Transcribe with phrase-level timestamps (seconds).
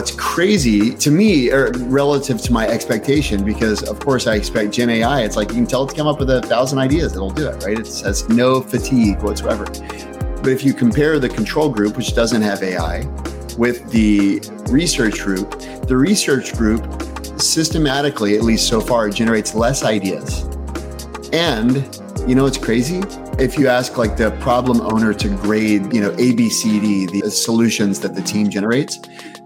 [0.00, 4.88] what's crazy to me or relative to my expectation, because of course I expect Gen
[4.88, 7.28] AI, it's like you can tell it to come up with a thousand ideas, it'll
[7.28, 7.78] do it, right?
[7.78, 9.66] It has no fatigue whatsoever.
[9.66, 13.04] But if you compare the control group, which doesn't have AI,
[13.58, 14.40] with the
[14.70, 15.50] research group,
[15.86, 16.82] the research group
[17.38, 20.44] systematically, at least so far, generates less ideas.
[21.34, 21.76] And
[22.26, 23.02] you know what's crazy?
[23.38, 27.20] If you ask like the problem owner to grade, you know, A, B, C, D,
[27.20, 28.98] the solutions that the team generates,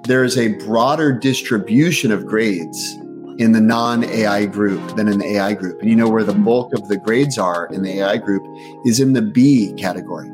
[0.07, 2.95] there is a broader distribution of grades
[3.39, 5.81] in the non AI group than in the AI group.
[5.81, 8.43] And you know where the bulk of the grades are in the AI group
[8.85, 10.29] is in the B category.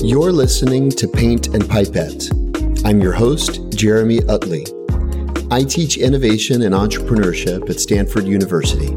[0.00, 2.30] You're listening to Paint and Pipette.
[2.84, 4.64] I'm your host, Jeremy Utley.
[5.50, 8.96] I teach innovation and entrepreneurship at Stanford University.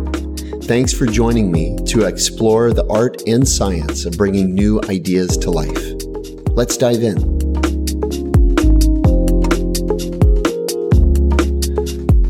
[0.66, 5.52] Thanks for joining me to explore the art and science of bringing new ideas to
[5.52, 5.94] life.
[6.54, 7.18] Let's dive in.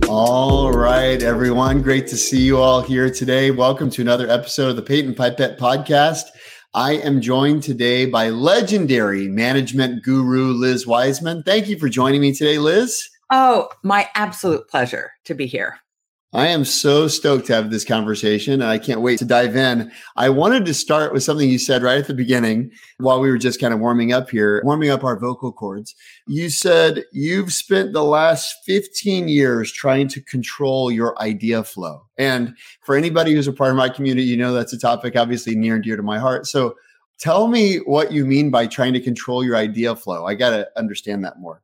[0.09, 1.81] All right, everyone.
[1.81, 3.51] Great to see you all here today.
[3.51, 6.23] Welcome to another episode of the Paint and Pipette podcast.
[6.73, 11.43] I am joined today by legendary management guru Liz Wiseman.
[11.43, 13.07] Thank you for joining me today, Liz.
[13.31, 15.79] Oh, my absolute pleasure to be here.
[16.35, 19.89] I am so stoked to have this conversation and I can't wait to dive in.
[20.17, 23.37] I wanted to start with something you said right at the beginning while we were
[23.37, 25.95] just kind of warming up here, warming up our vocal cords.
[26.27, 32.05] You said you've spent the last 15 years trying to control your idea flow.
[32.17, 35.55] And for anybody who's a part of my community, you know that's a topic obviously
[35.55, 36.47] near and dear to my heart.
[36.47, 36.75] So
[37.17, 40.25] tell me what you mean by trying to control your idea flow.
[40.25, 41.61] I got to understand that more.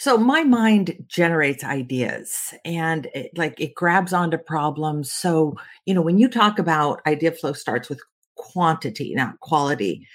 [0.00, 5.12] So my mind generates ideas and it, like it grabs onto problems.
[5.12, 8.00] So, you know, when you talk about idea flow starts with
[8.34, 10.06] quantity, not quality.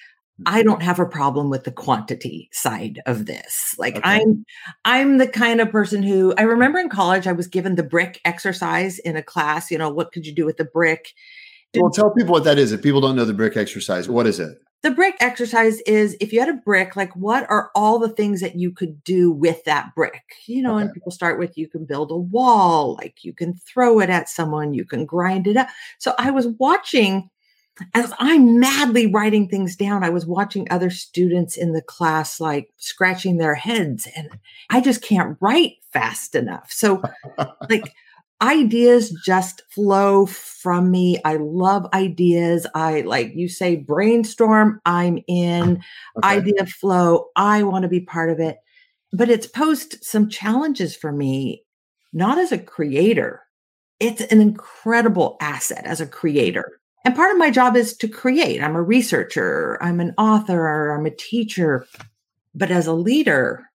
[0.48, 0.70] I mm-hmm.
[0.70, 3.76] don't have a problem with the quantity side of this.
[3.78, 4.10] Like okay.
[4.10, 4.44] I'm
[4.86, 8.22] I'm the kind of person who I remember in college I was given the brick
[8.26, 11.14] exercise in a class, you know, what could you do with the brick?
[11.82, 12.72] Well, tell people what that is.
[12.72, 14.60] If people don't know the brick exercise, what is it?
[14.86, 18.40] the brick exercise is if you had a brick, like what are all the things
[18.42, 20.22] that you could do with that brick?
[20.46, 20.84] You know, okay.
[20.84, 24.30] and people start with you can build a wall, like you can throw it at
[24.30, 25.70] someone, you can grind it up.
[25.98, 27.32] So I was watching
[27.96, 32.70] as I'm madly writing things down, I was watching other students in the class like
[32.78, 34.30] scratching their heads, and
[34.70, 36.72] I just can't write fast enough.
[36.72, 37.02] So,
[37.70, 37.92] like,
[38.42, 41.20] ideas just flow from me.
[41.24, 42.68] I love ideas.
[42.76, 45.82] I like you say brainstorm, I'm in
[46.18, 46.28] okay.
[46.28, 47.28] idea flow.
[47.36, 48.58] I want to be part of it.
[49.12, 51.64] But it's posed some challenges for me,
[52.12, 53.42] not as a creator.
[54.00, 56.80] It's an incredible asset as a creator.
[57.06, 58.62] And part of my job is to create.
[58.62, 61.86] I'm a researcher, I'm an author, I'm a teacher.
[62.54, 63.70] But as a leader,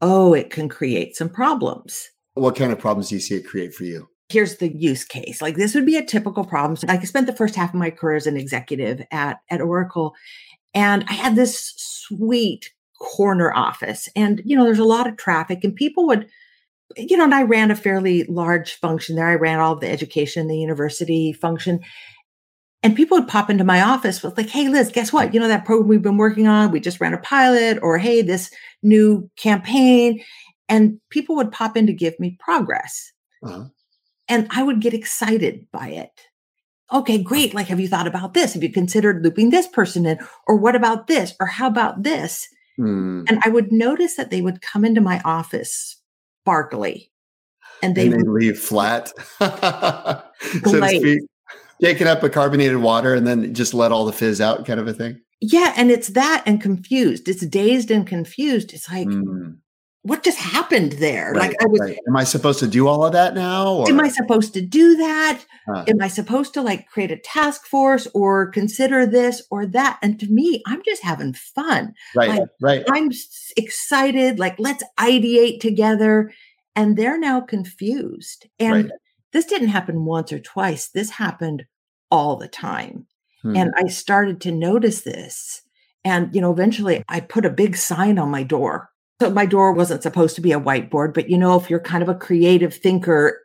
[0.00, 2.08] oh, it can create some problems.
[2.34, 4.08] What kind of problems do you see it create for you?
[4.28, 5.42] Here's the use case.
[5.42, 6.76] Like this would be a typical problem.
[6.76, 10.14] So I spent the first half of my career as an executive at, at Oracle.
[10.72, 12.70] And I had this sweet
[13.00, 14.08] corner office.
[14.14, 16.28] And, you know, there's a lot of traffic and people would,
[16.96, 19.26] you know, and I ran a fairly large function there.
[19.26, 21.80] I ran all the education, the university function.
[22.82, 25.34] And people would pop into my office with like, hey, Liz, guess what?
[25.34, 28.22] You know, that program we've been working on, we just ran a pilot, or hey,
[28.22, 28.50] this
[28.82, 30.22] new campaign
[30.70, 33.12] and people would pop in to give me progress.
[33.44, 33.64] Uh-huh.
[34.28, 36.12] And I would get excited by it.
[36.92, 37.52] Okay, great.
[37.52, 38.54] Like, have you thought about this?
[38.54, 40.18] Have you considered looping this person in?
[40.46, 41.34] Or what about this?
[41.40, 42.48] Or how about this?
[42.78, 43.24] Mm.
[43.28, 46.00] And I would notice that they would come into my office
[46.42, 47.10] sparkly
[47.82, 49.08] and they, and they leave flat,
[49.38, 51.20] so to speak,
[51.82, 54.86] taking up a carbonated water and then just let all the fizz out, kind of
[54.86, 55.20] a thing.
[55.40, 55.72] Yeah.
[55.76, 57.28] And it's that and confused.
[57.28, 58.72] It's dazed and confused.
[58.72, 59.56] It's like, mm
[60.02, 61.32] what just happened there?
[61.32, 61.98] Right, like I was right.
[62.08, 63.74] Am I supposed to do all of that now?
[63.74, 63.88] Or?
[63.88, 65.44] Am I supposed to do that?
[65.66, 65.84] Huh.
[65.88, 69.98] Am I supposed to like create a task force or consider this or that?
[70.02, 71.92] And to me, I'm just having fun.
[72.16, 72.30] Right.
[72.30, 72.84] Like, right.
[72.90, 73.10] I'm
[73.58, 74.38] excited.
[74.38, 76.32] Like, let's ideate together.
[76.74, 78.46] And they're now confused.
[78.58, 78.92] And right.
[79.32, 80.88] this didn't happen once or twice.
[80.88, 81.66] This happened
[82.10, 83.06] all the time.
[83.42, 83.54] Hmm.
[83.54, 85.60] And I started to notice this.
[86.04, 88.88] And, you know, eventually I put a big sign on my door
[89.20, 92.02] so my door wasn't supposed to be a whiteboard, but you know, if you're kind
[92.02, 93.40] of a creative thinker,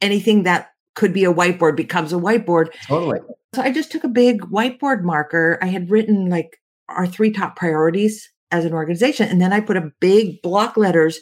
[0.00, 2.68] anything that could be a whiteboard becomes a whiteboard.
[2.86, 3.20] Totally.
[3.54, 5.58] So I just took a big whiteboard marker.
[5.62, 9.28] I had written like our three top priorities as an organization.
[9.28, 11.18] And then I put a big block letters,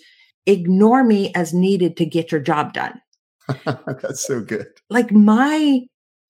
[0.47, 3.01] ignore me as needed to get your job done.
[3.65, 4.67] That's so good.
[4.91, 5.81] Like my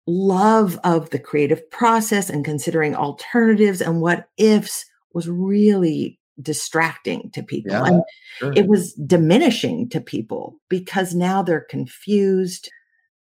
[0.05, 7.43] love of the creative process and considering alternatives and what ifs was really distracting to
[7.43, 7.71] people.
[7.71, 8.03] Yeah, and
[8.37, 8.53] sure.
[8.53, 12.69] it was diminishing to people because now they're confused.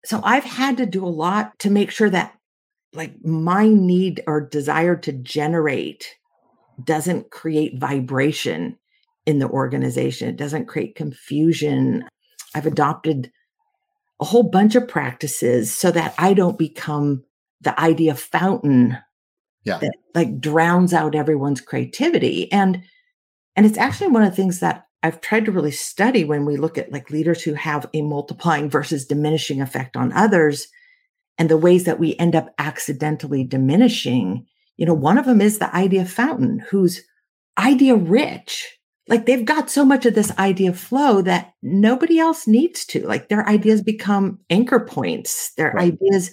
[0.05, 2.33] So I've had to do a lot to make sure that
[2.93, 6.15] like my need or desire to generate
[6.83, 8.77] doesn't create vibration
[9.25, 10.29] in the organization.
[10.29, 12.05] It doesn't create confusion.
[12.55, 13.31] I've adopted
[14.19, 17.23] a whole bunch of practices so that I don't become
[17.61, 18.97] the idea fountain
[19.63, 19.77] yeah.
[19.77, 22.51] that like drowns out everyone's creativity.
[22.51, 22.83] And
[23.55, 26.57] and it's actually one of the things that I've tried to really study when we
[26.57, 30.67] look at like leaders who have a multiplying versus diminishing effect on others
[31.37, 34.45] and the ways that we end up accidentally diminishing.
[34.77, 37.01] You know, one of them is the idea fountain, who's
[37.57, 38.77] idea rich.
[39.07, 43.05] Like they've got so much of this idea flow that nobody else needs to.
[43.05, 45.53] Like their ideas become anchor points.
[45.55, 45.93] Their Right.
[45.93, 46.31] ideas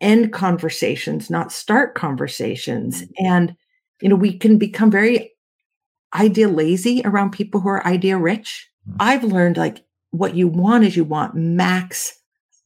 [0.00, 3.02] end conversations, not start conversations.
[3.02, 3.26] Mm-hmm.
[3.26, 3.56] And,
[4.00, 5.31] you know, we can become very
[6.14, 8.68] idea lazy around people who are idea rich.
[8.88, 8.96] Mm-hmm.
[9.00, 12.18] I've learned like what you want is you want max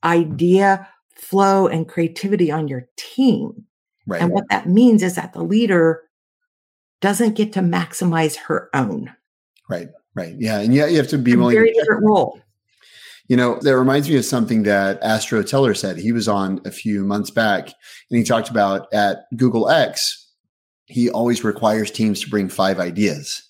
[0.04, 3.64] idea flow and creativity on your team.
[4.06, 4.20] Right.
[4.20, 6.02] And what that means is that the leader
[7.00, 9.12] doesn't get to maximize her own.
[9.68, 9.88] Right.
[10.14, 10.34] Right.
[10.38, 10.60] Yeah.
[10.60, 12.40] And yeah, you have to be willing very different role.
[13.28, 15.98] You know, that reminds me of something that Astro Teller said.
[15.98, 20.25] He was on a few months back and he talked about at Google X,
[20.86, 23.42] he always requires teams to bring five ideas,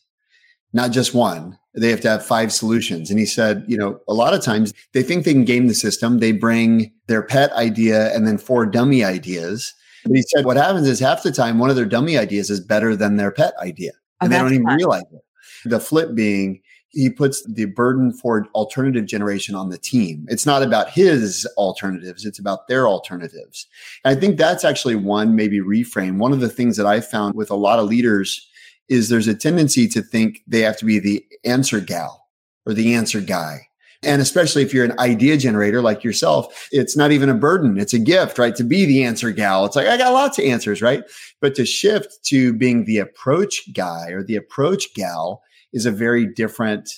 [0.72, 1.58] not just one.
[1.74, 3.10] They have to have five solutions.
[3.10, 5.74] And he said, you know, a lot of times they think they can game the
[5.74, 6.18] system.
[6.18, 9.74] They bring their pet idea and then four dummy ideas.
[10.04, 12.60] But he said, what happens is half the time, one of their dummy ideas is
[12.60, 13.92] better than their pet idea.
[13.94, 14.76] Oh, And they don't even fun.
[14.76, 15.22] realize it.
[15.68, 16.62] The flip being,
[16.96, 20.24] he puts the burden for alternative generation on the team.
[20.30, 23.66] It's not about his alternatives, it's about their alternatives.
[24.02, 26.16] And I think that's actually one maybe reframe.
[26.16, 28.48] One of the things that I found with a lot of leaders
[28.88, 32.28] is there's a tendency to think they have to be the answer gal
[32.64, 33.66] or the answer guy.
[34.02, 37.78] And especially if you're an idea generator like yourself, it's not even a burden.
[37.78, 38.56] It's a gift, right?
[38.56, 39.66] To be the answer gal.
[39.66, 41.02] It's like, I got lots of answers, right?
[41.40, 45.42] But to shift to being the approach guy or the approach gal
[45.72, 46.88] is a very different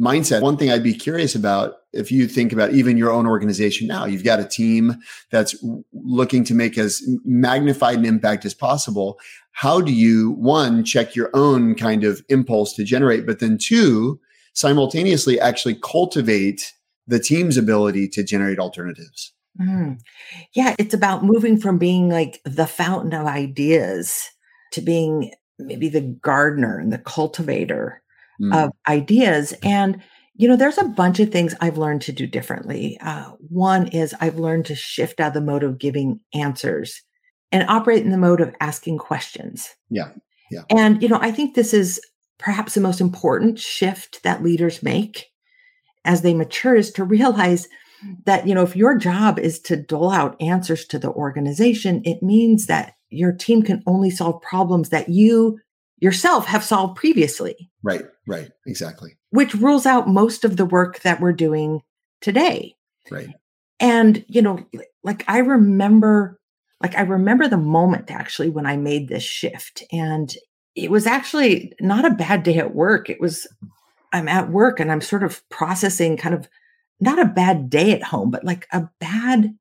[0.00, 0.42] mindset.
[0.42, 4.04] One thing I'd be curious about if you think about even your own organization now,
[4.04, 4.96] you've got a team
[5.30, 5.54] that's
[5.92, 9.18] looking to make as magnified an impact as possible.
[9.52, 14.20] How do you, one, check your own kind of impulse to generate, but then two,
[14.54, 16.72] simultaneously actually cultivate
[17.06, 19.32] the team's ability to generate alternatives?
[19.60, 20.00] Mm.
[20.54, 24.28] Yeah, it's about moving from being like the fountain of ideas
[24.72, 25.30] to being
[25.60, 28.02] maybe the gardener and the cultivator
[28.40, 28.64] Mm.
[28.64, 29.54] of ideas.
[29.62, 30.02] And,
[30.34, 32.98] you know, there's a bunch of things I've learned to do differently.
[33.00, 37.00] Uh, one is I've learned to shift out of the mode of giving answers
[37.52, 39.68] and operate in the mode of asking questions.
[39.88, 40.10] Yeah,
[40.50, 40.62] yeah.
[40.68, 42.00] And, you know, I think this is
[42.38, 45.26] perhaps the most important shift that leaders make
[46.04, 47.68] as they mature is to realize
[48.26, 52.22] that, you know, if your job is to dole out answers to the organization, it
[52.22, 55.58] means that your team can only solve problems that you
[55.98, 59.16] yourself have solved previously, Right, right, exactly.
[59.30, 61.82] which rules out most of the work that we're doing
[62.20, 62.74] today.
[63.10, 63.28] Right.
[63.80, 64.64] And, you know,
[65.02, 66.38] like I remember,
[66.82, 69.82] like I remember the moment actually when I made this shift.
[69.92, 70.34] And
[70.74, 73.08] it was actually not a bad day at work.
[73.08, 73.46] It was,
[74.12, 76.48] I'm at work and I'm sort of processing kind of
[77.00, 79.54] not a bad day at home, but like a bad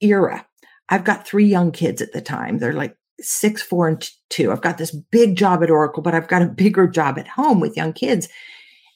[0.00, 0.46] era.
[0.88, 2.58] I've got three young kids at the time.
[2.58, 4.52] They're like six, four, and two.
[4.52, 7.60] I've got this big job at Oracle, but I've got a bigger job at home
[7.60, 8.28] with young kids.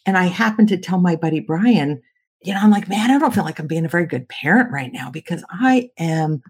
[0.06, 2.02] And I happened to tell my buddy Brian,
[2.42, 4.70] you know, I'm like, man, I don't feel like I'm being a very good parent
[4.70, 6.42] right now because I am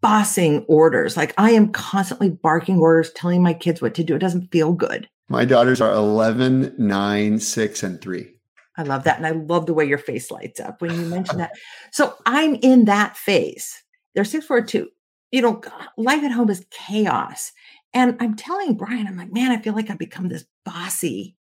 [0.00, 1.16] bossing orders.
[1.16, 4.14] Like I am constantly barking orders, telling my kids what to do.
[4.14, 5.08] It doesn't feel good.
[5.28, 8.28] My daughters are 11, 9, 6, and 3.
[8.76, 9.18] I love that.
[9.18, 11.52] And I love the way your face lights up when you mention that.
[11.92, 13.82] So I'm in that phase.
[14.14, 14.88] They're six, four, two.
[15.32, 15.60] You know,
[15.96, 17.52] life at home is chaos.
[17.94, 21.36] And I'm telling Brian, I'm like, man, I feel like I've become this bossy,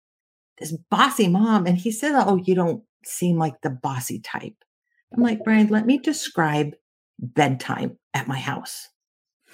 [0.58, 1.66] this bossy mom.
[1.66, 4.54] And he said, Oh, you don't seem like the bossy type.
[5.14, 6.74] I'm like, Brian, let me describe
[7.18, 8.88] bedtime at my house.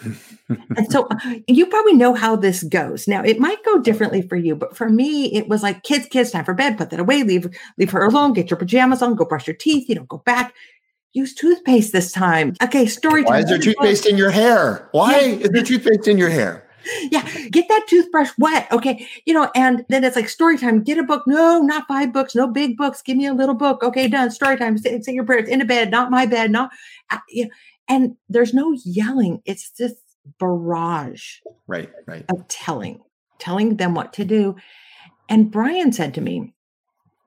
[0.04, 3.08] and so uh, you probably know how this goes.
[3.08, 6.30] Now it might go differently for you, but for me, it was like kids, kids,
[6.30, 9.24] time for bed, put that away, leave, leave her alone, get your pajamas on, go
[9.24, 10.54] brush your teeth, you know, go back.
[11.16, 12.54] Use toothpaste this time.
[12.62, 13.44] Okay, story Why time.
[13.44, 14.88] is there toothpaste in your hair?
[14.92, 15.36] Why Yeah.
[15.44, 16.62] is there toothpaste in your hair?
[17.10, 18.68] Yeah, get that toothbrush wet.
[18.70, 20.82] Okay, you know, and then it's like story time.
[20.82, 21.24] Get a book.
[21.26, 22.34] No, not five books.
[22.36, 23.00] No big books.
[23.02, 23.82] Give me a little book.
[23.82, 24.30] Okay, done.
[24.30, 24.76] Story time.
[24.78, 26.50] Say, say your prayers in a bed, not my bed.
[26.52, 26.70] Not,
[27.10, 27.50] uh, you know,
[27.88, 29.40] and there's no yelling.
[29.46, 29.94] It's this
[30.38, 32.24] barrage Right, right.
[32.28, 33.00] of telling.
[33.38, 34.56] telling them what to do.
[35.28, 36.52] And Brian said to me,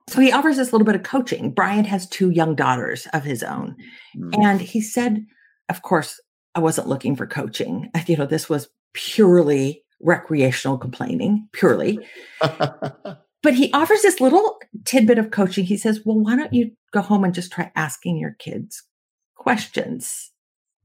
[0.10, 1.52] so he offers this little bit of coaching.
[1.52, 3.76] Brian has two young daughters of his own.
[4.18, 4.42] Mm-hmm.
[4.42, 5.26] And he said,
[5.70, 6.20] of course,
[6.56, 7.90] I wasn't looking for coaching.
[8.08, 12.00] You know, this was purely recreational complaining, purely.
[12.42, 15.66] but he offers this little tidbit of coaching.
[15.66, 18.84] He says, Well, why don't you go home and just try asking your kids
[19.36, 20.32] questions?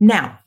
[0.00, 0.38] Now,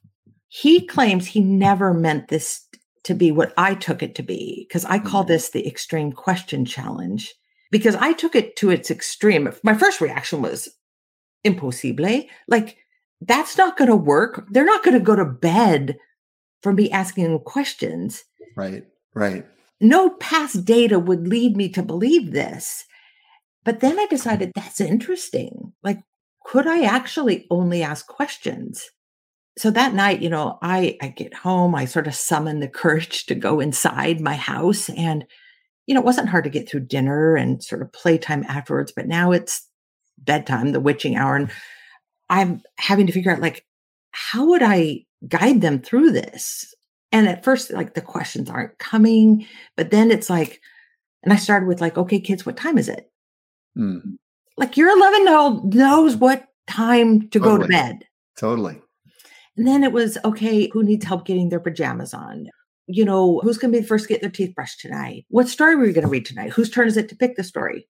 [0.50, 2.66] he claims he never meant this
[3.04, 5.32] to be what I took it to be, because I call mm-hmm.
[5.32, 7.34] this the extreme question challenge,
[7.72, 9.52] because I took it to its extreme.
[9.64, 10.70] My first reaction was
[11.44, 12.24] impossible.
[12.48, 12.78] Like,
[13.22, 14.46] that's not going to work.
[14.52, 15.98] They're not going to go to bed
[16.62, 18.24] from me asking questions.
[18.56, 19.46] Right, right.
[19.80, 22.86] No past data would lead me to believe this.
[23.64, 25.74] But then I decided that's interesting.
[25.84, 26.00] Like,
[26.46, 28.90] could I actually only ask questions?
[29.58, 33.26] So that night, you know, I, I get home, I sort of summon the courage
[33.26, 34.90] to go inside my house.
[34.90, 35.26] And,
[35.88, 39.08] you know, it wasn't hard to get through dinner and sort of playtime afterwards, but
[39.08, 39.66] now it's
[40.18, 41.36] bedtime, the witching hour.
[41.36, 41.50] And
[42.30, 43.66] I'm having to figure out like,
[44.12, 46.76] how would I guide them through this?
[47.12, 50.62] And at first, like the questions aren't coming, but then it's like,
[51.24, 53.10] and I started with like, okay, kids, what time is it?
[53.78, 54.18] Mm.
[54.58, 57.58] Like your 11 year old knows what time to totally.
[57.58, 58.04] go to bed.
[58.38, 58.82] Totally.
[59.56, 62.48] And then it was, okay, who needs help getting their pajamas on?
[62.88, 65.26] You know, who's going to be the first to get their teeth brushed tonight?
[65.30, 66.52] What story were we going to read tonight?
[66.52, 67.88] Whose turn is it to pick the story?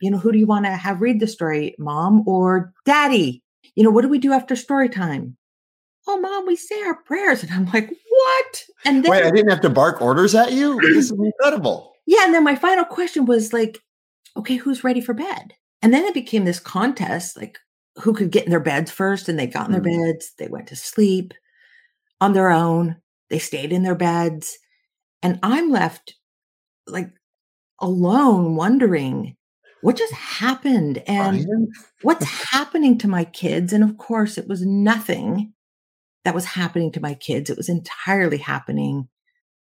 [0.00, 3.42] You know, who do you want to have read the story, mom or daddy?
[3.76, 5.36] You know, what do we do after story time?
[6.08, 7.44] Oh, mom, we say our prayers.
[7.44, 8.64] And I'm like, what?
[8.84, 10.80] And then, wait, I didn't have to bark orders at you?
[10.80, 11.92] This is incredible.
[12.06, 12.24] Yeah.
[12.24, 13.78] And then my final question was like,
[14.36, 15.54] okay, who's ready for bed?
[15.82, 17.58] And then it became this contest like,
[17.96, 19.28] who could get in their beds first?
[19.28, 20.12] And they got in their mm.
[20.12, 21.34] beds, they went to sleep
[22.20, 22.96] on their own,
[23.32, 24.58] they stayed in their beds.
[25.22, 26.14] And I'm left
[26.86, 27.08] like
[27.80, 29.36] alone wondering
[29.80, 31.46] what just happened and
[32.02, 33.72] what's happening to my kids.
[33.72, 35.54] And of course, it was nothing
[36.24, 37.48] that was happening to my kids.
[37.48, 39.08] It was entirely happening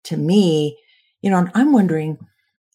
[0.04, 0.78] to me.
[1.22, 2.18] You know, and I'm wondering,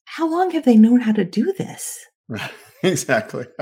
[0.05, 2.03] how long have they known how to do this?
[2.27, 2.51] Right.
[2.83, 3.45] Exactly.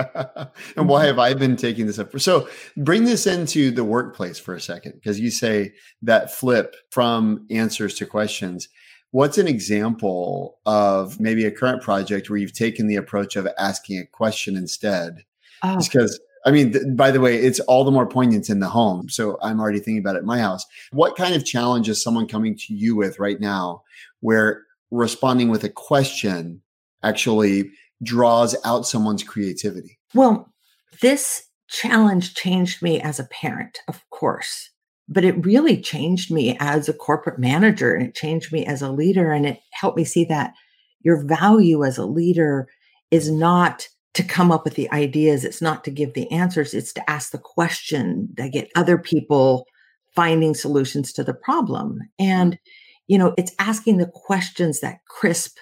[0.78, 2.20] and why have I been taking this up for?
[2.20, 2.48] So
[2.78, 5.74] bring this into the workplace for a second, because you say
[6.04, 8.70] that flip from answers to questions.
[9.12, 14.00] What's an example of maybe a current project where you've taken the approach of asking
[14.00, 15.26] a question instead?
[15.64, 15.78] Oh.
[15.78, 19.10] because I mean, th- by the way, it's all the more poignant in the home.
[19.10, 20.66] So I'm already thinking about it in my house.
[20.92, 23.84] What kind of challenge is someone coming to you with right now
[24.22, 26.62] where responding with a question
[27.04, 27.72] actually
[28.04, 30.00] draws out someone's creativity?
[30.14, 30.52] Well,
[31.02, 34.70] this challenge changed me as a parent, of course,
[35.08, 38.92] but it really changed me as a corporate manager and it changed me as a
[38.92, 39.32] leader.
[39.32, 40.54] And it helped me see that
[41.02, 42.68] your value as a leader
[43.12, 46.94] is not to come up with the ideas, it's not to give the answers, it's
[46.94, 49.66] to ask the question that get other people
[50.16, 52.00] finding solutions to the problem.
[52.18, 52.58] And,
[53.08, 55.58] you know, it's asking the questions that crisp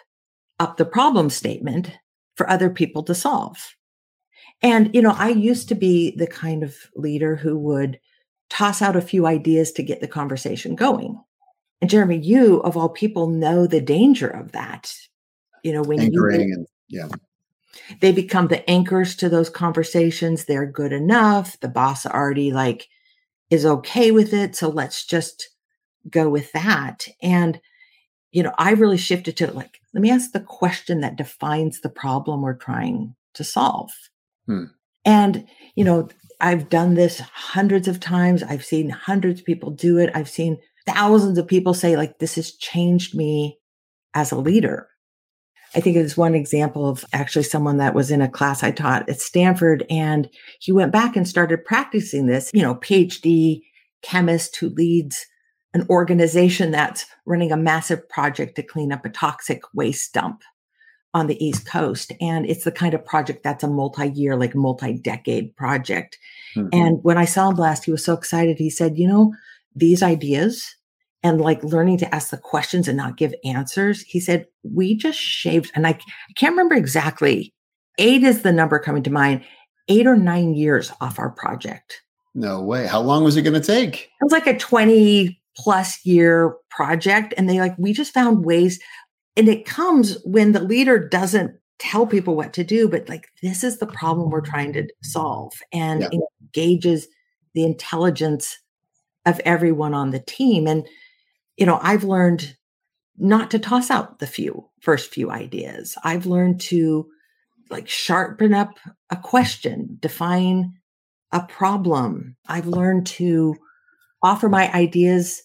[0.60, 1.92] up the problem statement
[2.38, 3.58] for other people to solve.
[4.62, 8.00] And, you know, I used to be the kind of leader who would
[8.50, 11.20] toss out a few ideas to get the conversation going.
[11.82, 14.92] And Jeremy, you of all people know the danger of that.
[15.64, 17.08] You know, when Anchoring you and, yeah.
[18.02, 20.46] They become the anchors to those conversations.
[20.46, 21.60] They're good enough.
[21.60, 22.88] The boss already like
[23.50, 24.56] is okay with it.
[24.56, 25.50] So let's just
[26.10, 27.08] go with that.
[27.22, 27.62] And,
[28.32, 31.90] you know, I really shifted to like, let me ask the question that defines the
[31.90, 33.90] problem we're trying to solve.
[34.46, 34.66] Hmm.
[35.04, 38.44] And, you know, I've done this hundreds of times.
[38.44, 40.12] I've seen hundreds of people do it.
[40.14, 43.58] I've seen thousands of people say, like, this has changed me
[44.14, 44.88] as a leader.
[45.74, 48.70] I think it was one example of actually someone that was in a class I
[48.70, 53.62] taught at Stanford, and he went back and started practicing this, you know, PhD
[54.04, 55.26] chemist who leads
[55.74, 60.42] an organization that's running a massive project to clean up a toxic waste dump
[61.14, 62.12] on the East Coast.
[62.22, 66.18] And it's the kind of project that's a multi year, like multi decade project.
[66.56, 66.70] Mm-hmm.
[66.72, 68.58] And when I saw him last, he was so excited.
[68.58, 69.34] He said, You know,
[69.76, 70.76] these ideas
[71.24, 75.20] and like learning to ask the questions and not give answers, he said, We just
[75.20, 77.54] shaved, and I, I can't remember exactly.
[77.98, 79.44] Eight is the number coming to mind,
[79.88, 82.04] eight or nine years off our project.
[82.36, 82.86] No way.
[82.86, 84.12] How long was it going to take?
[84.22, 87.34] It was like a 20 plus year project.
[87.38, 88.80] And they like, we just found ways.
[89.36, 93.64] And it comes when the leader doesn't tell people what to do, but like, this
[93.64, 96.20] is the problem we're trying to solve and yeah.
[96.42, 97.08] engages
[97.54, 98.58] the intelligence
[99.26, 100.68] of everyone on the team.
[100.68, 100.88] And,
[101.58, 102.56] you know, I've learned
[103.18, 105.98] not to toss out the few first few ideas.
[106.04, 107.08] I've learned to
[107.70, 108.78] like sharpen up
[109.10, 110.74] a question, define
[111.32, 112.38] a problem.
[112.48, 113.56] I've learned to
[114.24, 115.44] offer my ideas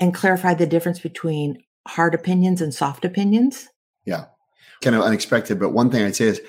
[0.00, 3.68] and clarify the difference between hard opinions and soft opinions.
[4.04, 4.26] Yeah.
[4.82, 6.40] Kind of unexpected, but one thing I'd say is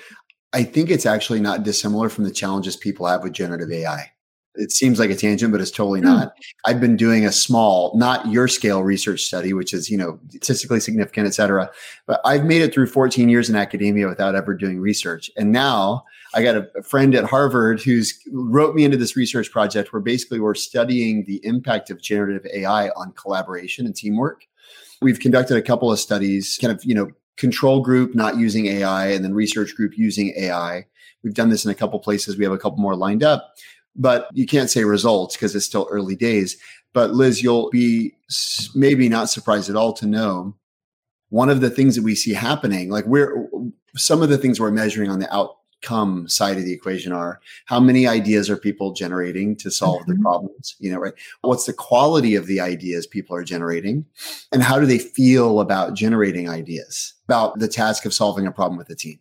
[0.52, 4.12] I think it's actually not dissimilar from the challenges people have with generative AI
[4.58, 6.06] it seems like a tangent, but it's totally hmm.
[6.06, 6.28] not.
[6.28, 6.40] Mm.
[6.66, 10.80] I've been doing a small, not your scale research study, which is, you know, statistically
[10.80, 11.70] significant, et cetera.
[12.06, 15.30] But I've made it through 14 years in academia without ever doing research.
[15.36, 16.04] And now
[16.34, 20.40] I got a, friend at Harvard who's wrote me into this research project where basically
[20.40, 24.46] we're studying the impact of generative AI on collaboration and teamwork.
[25.00, 29.08] We've conducted a couple of studies, kind of, you know, control group not using AI
[29.08, 30.84] and then research group using AI.
[31.22, 32.36] We've done this in a couple places.
[32.36, 33.54] We have a couple more lined up
[33.98, 36.56] but you can't say results because it's still early days.
[36.94, 38.14] But Liz, you'll be
[38.74, 40.54] maybe not surprised at all to know
[41.28, 43.48] one of the things that we see happening, like we're
[43.96, 45.30] some of the things we're measuring on the
[45.78, 50.12] outcome side of the equation are how many ideas are people generating to solve mm-hmm.
[50.12, 51.14] the problems, you know, right?
[51.42, 54.04] What's the quality of the ideas people are generating?
[54.52, 58.78] And how do they feel about generating ideas about the task of solving a problem
[58.78, 59.20] with a team?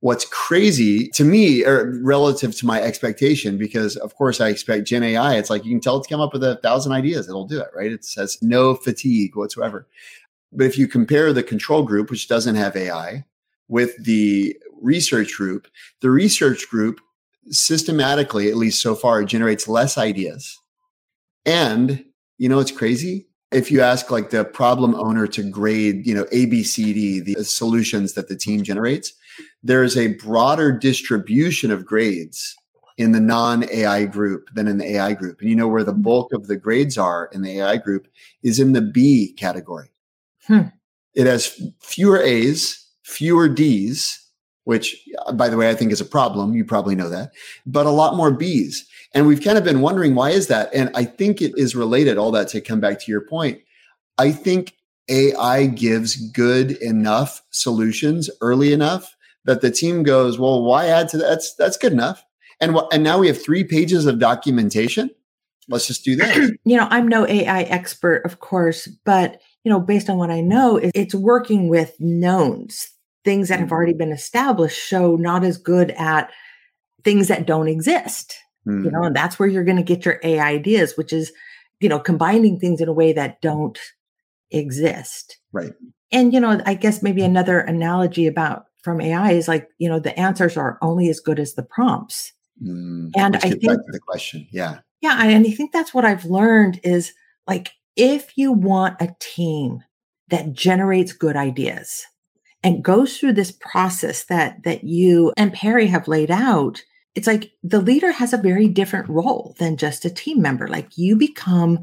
[0.00, 5.02] what's crazy to me or relative to my expectation because of course i expect gen
[5.02, 7.46] ai it's like you can tell it to come up with a thousand ideas it'll
[7.46, 9.86] do it right it says no fatigue whatsoever
[10.52, 13.24] but if you compare the control group which doesn't have ai
[13.68, 15.68] with the research group
[16.00, 17.00] the research group
[17.50, 20.58] systematically at least so far generates less ideas
[21.44, 22.04] and
[22.38, 26.26] you know it's crazy if you ask like the problem owner to grade you know
[26.32, 29.14] a b c d the solutions that the team generates
[29.62, 32.56] there is a broader distribution of grades
[32.96, 35.40] in the non AI group than in the AI group.
[35.40, 38.08] And you know where the bulk of the grades are in the AI group
[38.42, 39.90] is in the B category.
[40.46, 40.68] Hmm.
[41.14, 44.20] It has fewer A's, fewer D's,
[44.64, 46.54] which, uh, by the way, I think is a problem.
[46.54, 47.32] You probably know that,
[47.66, 50.70] but a lot more B's And we've kind of been wondering why is that?
[50.74, 53.60] And I think it is related, all that to come back to your point.
[54.18, 54.74] I think
[55.08, 61.18] AI gives good enough solutions early enough that the team goes, well, why add to
[61.18, 61.28] that?
[61.28, 62.24] That's that's good enough.
[62.60, 65.10] And and now we have three pages of documentation.
[65.68, 66.56] Let's just do that.
[66.64, 70.40] You know, I'm no AI expert, of course, but you know, based on what I
[70.40, 72.93] know, it's working with knowns.
[73.24, 76.30] Things that have already been established show not as good at
[77.04, 78.36] things that don't exist.
[78.66, 78.84] Mm.
[78.84, 79.06] You know, mm-hmm.
[79.08, 81.32] and that's where you're going to get your AI ideas, which is,
[81.80, 83.78] you know, combining things in a way that don't
[84.50, 85.38] exist.
[85.52, 85.72] Right.
[86.12, 89.98] And you know, I guess maybe another analogy about from AI is like, you know,
[89.98, 92.32] the answers are only as good as the prompts.
[92.62, 96.80] Mm, and I think the question, yeah, yeah, and I think that's what I've learned
[96.84, 97.12] is
[97.48, 99.82] like if you want a team
[100.28, 102.06] that generates good ideas
[102.64, 106.82] and goes through this process that that you and Perry have laid out,
[107.14, 110.66] it's like the leader has a very different role than just a team member.
[110.66, 111.78] Like you become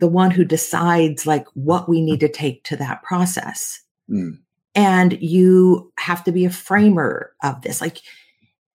[0.00, 3.82] the one who decides like what we need to take to that process.
[4.10, 4.38] Mm
[4.74, 7.98] and you have to be a framer of this like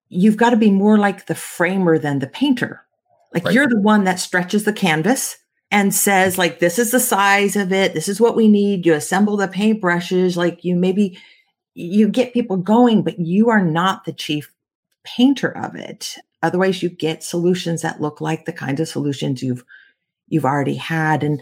[0.09, 2.85] you've got to be more like the framer than the painter
[3.33, 3.53] like right.
[3.53, 5.37] you're the one that stretches the canvas
[5.71, 8.93] and says like this is the size of it this is what we need you
[8.93, 11.17] assemble the paintbrushes like you maybe
[11.77, 14.51] you get people going but you are not the chief
[15.03, 19.63] painter of it otherwise you get solutions that look like the kinds of solutions you've
[20.27, 21.41] you've already had and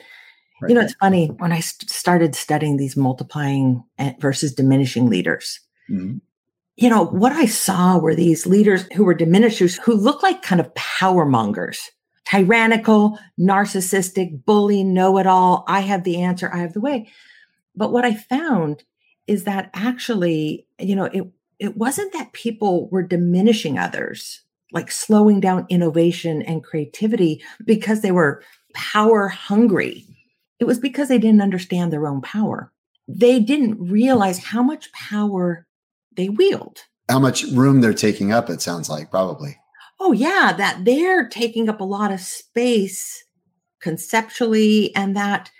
[0.62, 0.70] Right.
[0.70, 3.84] You know, it's funny when I st- started studying these multiplying
[4.20, 5.60] versus diminishing leaders.
[5.90, 6.18] Mm-hmm.
[6.78, 10.62] You know, what I saw were these leaders who were diminishers who looked like kind
[10.62, 11.92] of power mongers,
[12.26, 15.64] tyrannical, narcissistic, bully, know it all.
[15.68, 17.10] I have the answer, I have the way.
[17.76, 18.84] But what I found
[19.28, 21.24] is that actually, you know, it,
[21.60, 28.12] it wasn't that people were diminishing others, like slowing down innovation and creativity because they
[28.12, 30.06] were power hungry
[30.60, 32.72] it was because they didn't understand their own power.
[33.08, 35.68] They didn't realize how much power
[36.16, 36.80] they wield.
[37.10, 39.58] How much room they're taking up, it sounds like, probably.
[40.00, 43.24] Oh, yeah, that they're taking up a lot of space
[43.80, 45.52] conceptually, and that,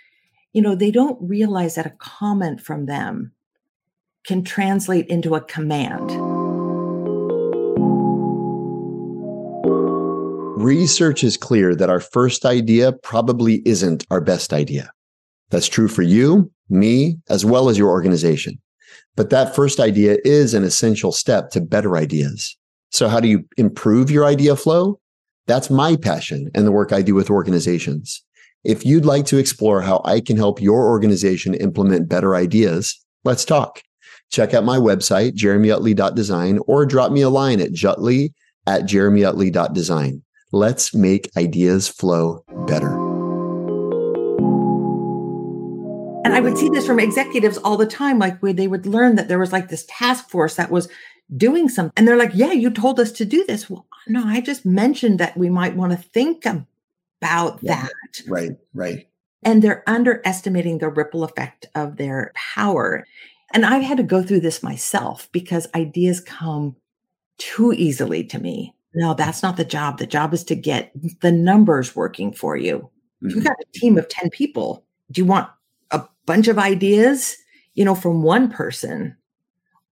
[0.52, 3.32] you know, they don't realize that a comment from them
[4.26, 6.10] can translate into a command.
[10.60, 14.90] Research is clear that our first idea probably isn't our best idea.
[15.50, 18.58] That's true for you, me, as well as your organization.
[19.14, 22.56] But that first idea is an essential step to better ideas.
[22.90, 24.98] So, how do you improve your idea flow?
[25.46, 28.24] That's my passion and the work I do with organizations.
[28.64, 33.44] If you'd like to explore how I can help your organization implement better ideas, let's
[33.44, 33.82] talk.
[34.30, 38.32] Check out my website, jeremyutley.design, or drop me a line at jutley
[38.66, 40.22] at jeremyutley.design.
[40.52, 42.90] Let's make ideas flow better.
[46.24, 49.14] And I would see this from executives all the time, like where they would learn
[49.16, 50.88] that there was like this task force that was
[51.36, 51.92] doing something.
[51.96, 53.70] And they're like, yeah, you told us to do this.
[53.70, 57.82] Well, no, I just mentioned that we might want to think about yeah.
[57.82, 58.22] that.
[58.26, 59.08] Right, right.
[59.42, 63.06] And they're underestimating the ripple effect of their power.
[63.52, 66.76] And I've had to go through this myself because ideas come
[67.38, 68.74] too easily to me.
[68.94, 69.98] No, that's not the job.
[69.98, 72.78] The job is to get the numbers working for you.
[72.78, 73.28] Mm-hmm.
[73.28, 75.48] If you've got a team of 10 people, do you want
[75.90, 77.36] a bunch of ideas,
[77.74, 79.16] you know, from one person?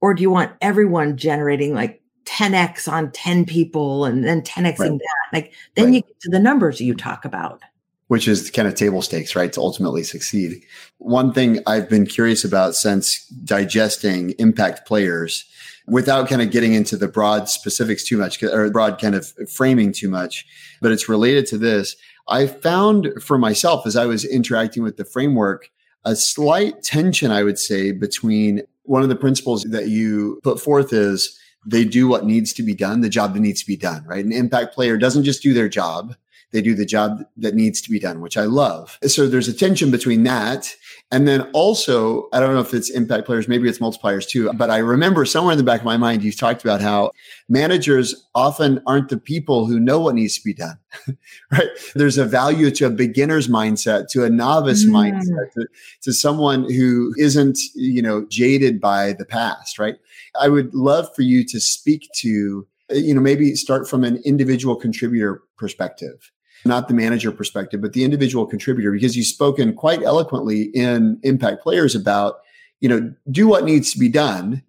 [0.01, 4.91] Or do you want everyone generating like 10x on 10 people and then 10xing right.
[4.91, 5.33] that?
[5.33, 5.95] Like then right.
[5.95, 7.63] you get to the numbers you talk about.
[8.09, 9.53] Which is kind of table stakes, right?
[9.55, 10.63] To ultimately succeed.
[10.99, 15.47] One thing I've been curious about since digesting impact players
[15.87, 19.93] without kind of getting into the broad specifics too much or broad kind of framing
[19.93, 20.47] too much,
[20.81, 21.97] but it's related to this.
[22.29, 25.71] I found for myself as I was interacting with the framework
[26.05, 30.93] a slight tension, I would say, between one of the principles that you put forth
[30.93, 34.05] is they do what needs to be done, the job that needs to be done,
[34.07, 34.25] right?
[34.25, 36.15] An impact player doesn't just do their job,
[36.55, 38.97] they do the job that needs to be done, which I love.
[39.03, 40.73] So there's a tension between that.
[41.11, 44.71] And then also, I don't know if it's impact players, maybe it's multipliers too, but
[44.71, 47.11] I remember somewhere in the back of my mind, you've talked about how
[47.49, 50.79] managers often aren't the people who know what needs to be done,
[51.51, 51.69] right?
[51.97, 54.91] There's a value to a beginner's mindset, to a novice mm.
[54.91, 55.67] mindset, to,
[56.03, 59.97] to someone who isn't, you know, jaded by the past, right?
[60.41, 64.77] I would love for you to speak to, you know, maybe start from an individual
[64.77, 66.31] contributor perspective
[66.65, 71.63] not the manager perspective, but the individual contributor, because you've spoken quite eloquently in Impact
[71.63, 72.41] Players about,
[72.81, 74.63] you know, do what needs to be done.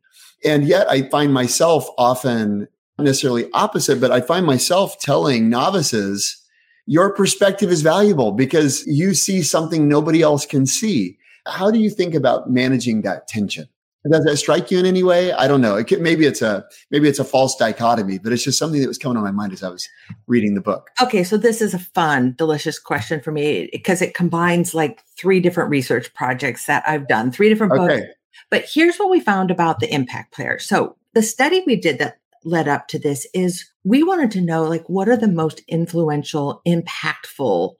[0.43, 6.41] And yet I find myself often necessarily opposite, but I find myself telling novices,
[6.85, 11.17] your perspective is valuable because you see something nobody else can see.
[11.47, 13.67] How do you think about managing that tension?
[14.11, 15.31] Does that strike you in any way?
[15.33, 15.75] I don't know.
[15.75, 18.87] It could, maybe it's a maybe it's a false dichotomy, but it's just something that
[18.87, 19.87] was coming on my mind as I was
[20.27, 20.89] reading the book.
[21.01, 25.39] Okay, so this is a fun, delicious question for me because it combines like three
[25.39, 27.93] different research projects that I've done, three different books.
[27.93, 28.07] Okay.
[28.51, 30.59] But here's what we found about the impact player.
[30.59, 34.63] So the study we did that led up to this is we wanted to know
[34.63, 37.73] like what are the most influential, impactful,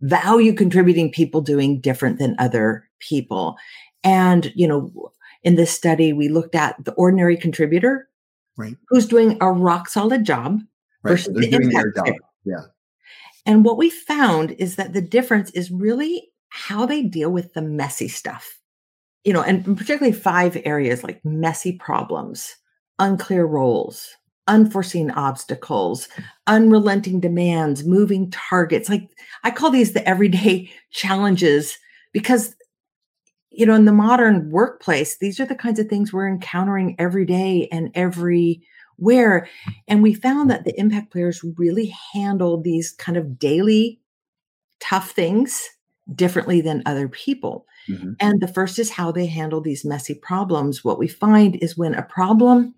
[0.00, 3.56] value contributing people doing different than other people.
[4.04, 8.08] And, you know, in this study, we looked at the ordinary contributor,
[8.56, 8.76] right.
[8.88, 10.60] who's doing a rock solid job
[11.02, 11.12] right.
[11.12, 12.14] versus the impact job.
[12.44, 12.62] Yeah.
[13.46, 17.62] And what we found is that the difference is really how they deal with the
[17.62, 18.58] messy stuff.
[19.24, 22.56] You know, and particularly five areas like messy problems,
[22.98, 24.16] unclear roles,
[24.48, 26.08] unforeseen obstacles,
[26.46, 28.88] unrelenting demands, moving targets.
[28.88, 29.08] Like
[29.44, 31.78] I call these the everyday challenges
[32.12, 32.54] because
[33.58, 37.26] you know, in the modern workplace, these are the kinds of things we're encountering every
[37.26, 39.48] day and everywhere.
[39.88, 44.00] And we found that the impact players really handle these kind of daily
[44.78, 45.68] tough things
[46.14, 47.66] differently than other people.
[47.88, 48.12] Mm-hmm.
[48.20, 50.84] And the first is how they handle these messy problems.
[50.84, 52.76] What we find is when a problem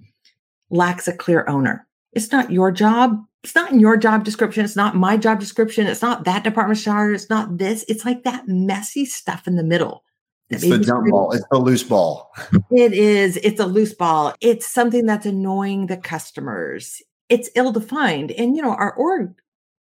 [0.70, 3.22] lacks a clear owner, it's not your job.
[3.44, 4.64] It's not in your job description.
[4.64, 5.86] It's not my job description.
[5.86, 7.12] It's not that department's charter.
[7.12, 7.84] It's not this.
[7.86, 10.04] It's like that messy stuff in the middle
[10.50, 11.32] it's the jump ball.
[11.32, 12.32] It's the loose ball.
[12.70, 13.36] it is.
[13.38, 14.34] It's a loose ball.
[14.40, 17.00] It's something that's annoying the customers.
[17.28, 18.32] It's ill defined.
[18.32, 19.34] And, you know, our org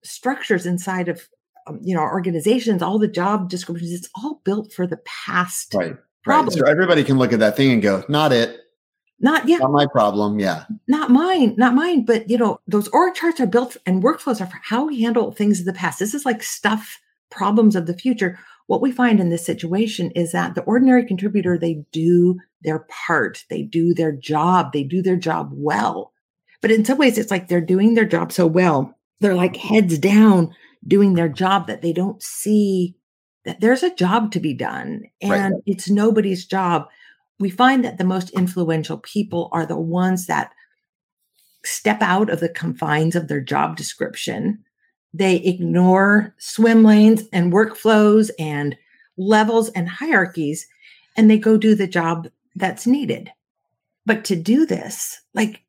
[0.03, 1.29] structures inside of,
[1.69, 5.73] um, you know, our organizations, all the job descriptions, it's all built for the past.
[5.75, 5.97] Right.
[6.27, 6.51] Right.
[6.51, 8.61] So everybody can look at that thing and go, not it.
[9.21, 9.59] Not yeah.
[9.59, 10.41] Not my problem.
[10.41, 10.65] Yeah.
[10.89, 11.55] Not mine.
[11.57, 12.05] Not mine.
[12.05, 15.31] But you know, those org charts are built and workflows are for how we handle
[15.31, 16.01] things in the past.
[16.01, 17.01] This is like stuff,
[17.31, 21.57] problems of the future what we find in this situation is that the ordinary contributor,
[21.57, 26.13] they do their part, they do their job, they do their job well.
[26.61, 29.99] But in some ways, it's like they're doing their job so well, they're like heads
[29.99, 30.55] down
[30.87, 32.97] doing their job that they don't see
[33.45, 35.63] that there's a job to be done and right.
[35.67, 36.87] it's nobody's job.
[37.39, 40.51] We find that the most influential people are the ones that
[41.65, 44.65] step out of the confines of their job description
[45.17, 48.77] they ignore swim lanes and workflows and
[49.17, 50.67] levels and hierarchies,
[51.17, 53.33] and they go do the job that's needed.
[54.05, 55.63] But to do this, like,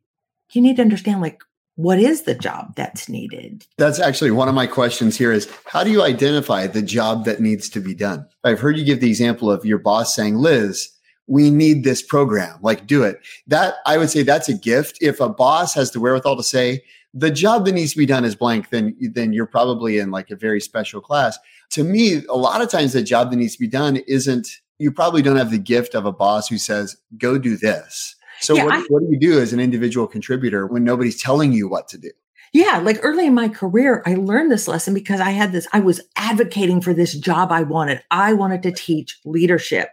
[0.52, 1.42] you need to understand, like,
[1.76, 3.66] what is the job that's needed?
[3.78, 7.40] That's actually one of my questions here is how do you identify the job that
[7.40, 8.28] needs to be done?
[8.44, 10.90] I've heard you give the example of your boss saying, Liz,
[11.28, 13.20] we need this program, like do it.
[13.46, 14.98] That I would say that's a gift.
[15.02, 16.84] If a boss has the wherewithal to say,
[17.18, 20.30] the job that needs to be done is blank, then then you're probably in like
[20.30, 21.38] a very special class.
[21.72, 24.48] To me, a lot of times the job that needs to be done isn't
[24.80, 28.56] you probably don't have the gift of a boss who says, go do this so
[28.56, 31.68] yeah, what, I, what do you do as an individual contributor when nobody's telling you
[31.68, 32.12] what to do?
[32.54, 35.80] Yeah, like early in my career, I learned this lesson because I had this, I
[35.80, 38.02] was advocating for this job I wanted.
[38.10, 39.90] I wanted to teach leadership.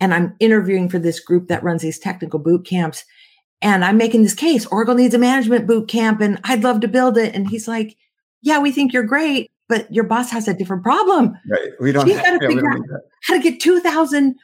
[0.00, 3.04] And I'm interviewing for this group that runs these technical boot camps.
[3.64, 6.88] And I'm making this case Oracle needs a management boot camp and I'd love to
[6.88, 7.34] build it.
[7.34, 7.96] And he's like,
[8.42, 11.36] Yeah, we think you're great, but your boss has a different problem.
[11.50, 11.70] Right.
[11.80, 12.80] We don't so got to figure out
[13.22, 14.36] how to get 2,000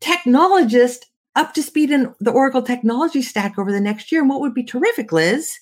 [0.00, 4.20] technologists up to speed in the Oracle technology stack over the next year.
[4.20, 5.58] And what would be terrific, Liz,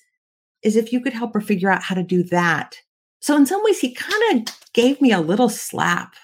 [0.61, 2.77] is if you could help her figure out how to do that.
[3.19, 6.15] So in some ways, he kind of gave me a little slap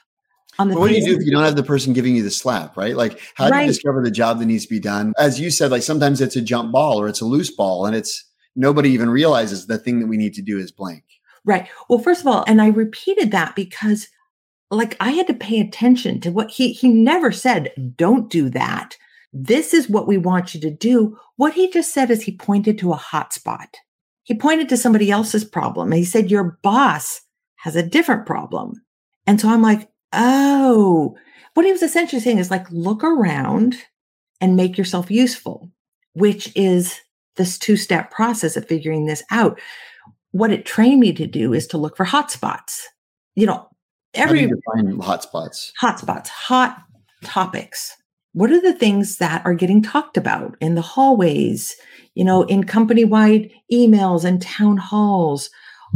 [0.58, 0.78] the.
[0.78, 2.96] what do you do if you don't have the person giving you the slap, right?
[2.96, 3.62] Like, how do right.
[3.62, 5.14] you discover the job that needs to be done?
[5.18, 7.96] As you said, like sometimes it's a jump ball or it's a loose ball, and
[7.96, 8.24] it's
[8.56, 11.04] nobody even realizes the thing that we need to do is blank.
[11.46, 11.68] Right.
[11.90, 14.08] Well, first of all, and I repeated that because
[14.72, 18.96] like I had to pay attention to what he he never said, don't do that.
[19.34, 21.18] This is what we want you to do.
[21.38, 23.76] What he just said is he pointed to a hotspot.
[24.24, 25.92] He pointed to somebody else's problem.
[25.92, 27.22] he said, Your boss
[27.58, 28.74] has a different problem.
[29.26, 31.16] And so I'm like, Oh,
[31.54, 33.76] what he was essentially saying is like, look around
[34.42, 35.72] and make yourself useful,
[36.14, 37.00] which is
[37.36, 39.60] this two step process of figuring this out.
[40.32, 42.82] What it trained me to do is to look for hotspots.
[43.36, 43.68] You know,
[44.14, 45.72] every How do you define hotspots.
[45.82, 46.84] Hotspots, hot
[47.24, 47.96] topics
[48.34, 51.76] what are the things that are getting talked about in the hallways,
[52.16, 55.52] you know, in company wide emails and town halls?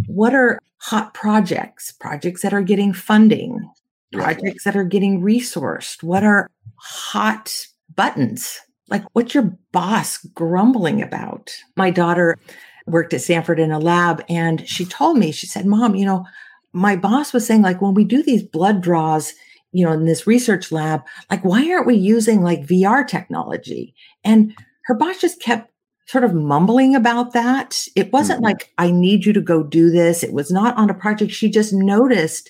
[0.06, 3.68] What are hot projects, projects that are getting funding,
[4.14, 6.04] projects that are getting resourced?
[6.04, 8.60] What are hot buttons?
[8.90, 11.52] Like, what's your boss grumbling about?
[11.76, 12.38] My daughter
[12.86, 16.26] worked at Stanford in a lab and she told me, she said, Mom, you know,
[16.74, 19.34] my boss was saying, like, when we do these blood draws,
[19.72, 23.94] you know, in this research lab, like, why aren't we using like VR technology?
[24.24, 25.72] And her boss just kept
[26.08, 27.86] sort of mumbling about that.
[27.96, 28.46] It wasn't mm-hmm.
[28.46, 30.24] like, I need you to go do this.
[30.24, 31.34] It was not on a project.
[31.34, 32.50] She just noticed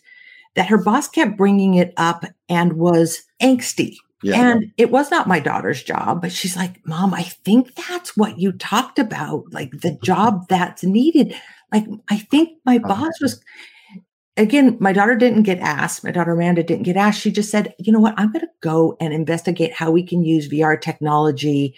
[0.57, 3.97] that her boss kept bringing it up and was angsty.
[4.23, 4.41] Yeah.
[4.41, 8.39] And it was not my daughter's job, but she's like, Mom, I think that's what
[8.39, 11.35] you talked about, like the job that's needed.
[11.71, 12.87] Like, I think my uh-huh.
[12.87, 13.39] boss was,
[14.35, 16.03] again, my daughter didn't get asked.
[16.03, 17.21] My daughter Amanda didn't get asked.
[17.21, 18.15] She just said, you know what?
[18.17, 21.75] I'm going to go and investigate how we can use VR technology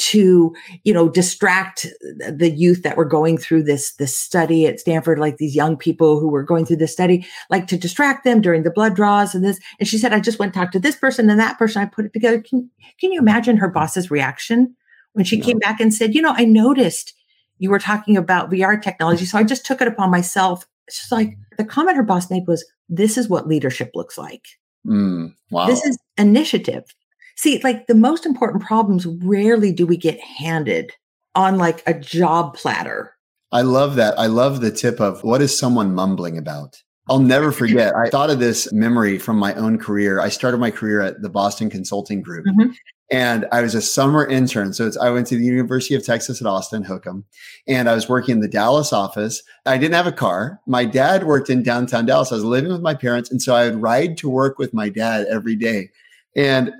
[0.00, 1.86] to, you know, distract
[2.30, 6.18] the youth that were going through this, this study at Stanford, like these young people
[6.18, 9.44] who were going through this study, like to distract them during the blood draws and
[9.44, 9.60] this.
[9.78, 11.82] And she said, I just went and talked to this person and that person.
[11.82, 12.40] I put it together.
[12.40, 14.74] Can, can you imagine her boss's reaction
[15.12, 15.44] when she no.
[15.44, 17.14] came back and said, you know, I noticed
[17.58, 19.26] you were talking about VR technology.
[19.26, 22.64] So I just took it upon myself She's like, the comment her boss made was,
[22.88, 24.46] this is what leadership looks like.
[24.86, 25.66] Mm, wow.
[25.66, 26.84] This is initiative.
[27.36, 30.92] See, like the most important problems rarely do we get handed
[31.34, 33.14] on like a job platter.
[33.52, 34.18] I love that.
[34.18, 36.82] I love the tip of what is someone mumbling about?
[37.08, 37.94] I'll never forget.
[37.94, 40.20] I thought of this memory from my own career.
[40.20, 42.46] I started my career at the Boston Consulting Group.
[42.46, 42.70] Mm-hmm.
[43.12, 44.72] And I was a summer intern.
[44.72, 47.24] So I went to the University of Texas at Austin, Hook'em,
[47.66, 49.42] and I was working in the Dallas office.
[49.66, 50.60] I didn't have a car.
[50.68, 52.30] My dad worked in downtown Dallas.
[52.30, 53.28] I was living with my parents.
[53.28, 55.90] And so I would ride to work with my dad every day.
[56.36, 56.72] And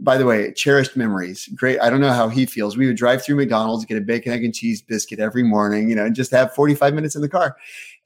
[0.00, 1.48] by the way, cherished memories.
[1.54, 1.80] Great.
[1.80, 2.76] I don't know how he feels.
[2.76, 5.94] We would drive through McDonald's, get a bacon, egg, and cheese biscuit every morning, you
[5.94, 7.56] know, and just have 45 minutes in the car.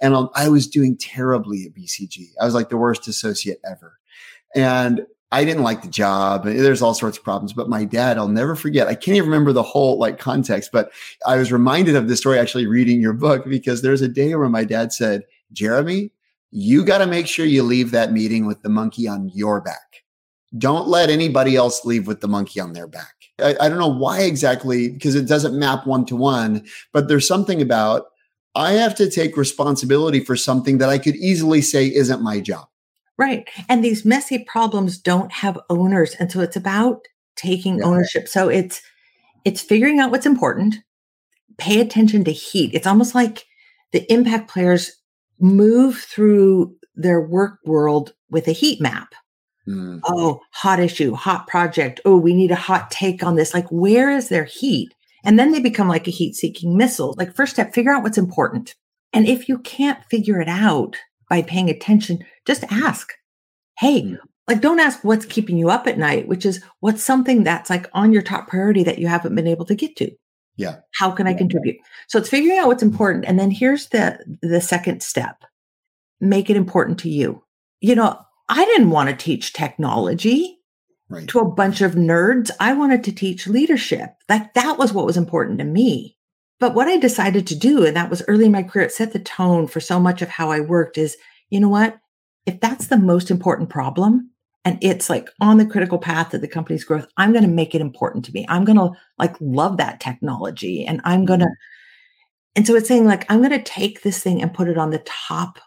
[0.01, 2.27] And um, I was doing terribly at BCG.
[2.40, 3.98] I was like the worst associate ever.
[4.55, 6.44] And I didn't like the job.
[6.44, 7.53] There's all sorts of problems.
[7.53, 8.87] But my dad, I'll never forget.
[8.87, 10.90] I can't even remember the whole like context, but
[11.27, 14.48] I was reminded of this story actually reading your book because there's a day where
[14.48, 16.12] my dad said, Jeremy,
[16.51, 20.05] you got to make sure you leave that meeting with the monkey on your back.
[20.56, 23.14] Don't let anybody else leave with the monkey on their back.
[23.40, 27.28] I, I don't know why exactly, because it doesn't map one to one, but there's
[27.28, 28.06] something about
[28.54, 32.66] I have to take responsibility for something that I could easily say isn't my job.
[33.16, 33.48] Right.
[33.68, 36.14] And these messy problems don't have owners.
[36.18, 37.06] And so it's about
[37.37, 37.84] taking yeah.
[37.84, 38.28] ownership.
[38.28, 38.80] So it's
[39.44, 40.76] it's figuring out what's important,
[41.58, 42.74] pay attention to heat.
[42.74, 43.44] It's almost like
[43.92, 44.92] the impact players
[45.38, 49.14] move through their work world with a heat map.
[49.68, 50.00] Mm.
[50.04, 52.00] Oh, hot issue, hot project.
[52.04, 53.52] Oh, we need a hot take on this.
[53.52, 54.94] Like, where is their heat?
[55.24, 57.14] And then they become like a heat seeking missile.
[57.18, 58.74] Like, first step, figure out what's important.
[59.12, 60.96] And if you can't figure it out
[61.28, 63.12] by paying attention, just ask,
[63.78, 64.14] Hey, hmm.
[64.46, 67.87] like, don't ask what's keeping you up at night, which is what's something that's like
[67.92, 70.11] on your top priority that you haven't been able to get to.
[70.57, 70.76] Yeah.
[70.94, 71.76] How can I contribute?
[72.09, 73.26] So it's figuring out what's important.
[73.26, 75.44] And then here's the, the second step.
[76.20, 77.44] Make it important to you.
[77.81, 80.58] You know, I didn't want to teach technology
[81.08, 81.28] right.
[81.28, 82.50] to a bunch of nerds.
[82.61, 84.11] I wanted to teach leadership.
[84.28, 86.16] Like that was what was important to me.
[86.61, 89.12] But what I decided to do, and that was early in my career, it set
[89.12, 91.16] the tone for so much of how I worked is,
[91.50, 91.98] you know what?
[92.46, 94.30] If that's the most important problem
[94.64, 97.74] and it's like on the critical path of the company's growth, I'm going to make
[97.74, 98.44] it important to me.
[98.48, 102.56] I'm going to like love that technology and I'm going to, mm-hmm.
[102.56, 104.90] and so it's saying like, I'm going to take this thing and put it on
[104.90, 105.61] the top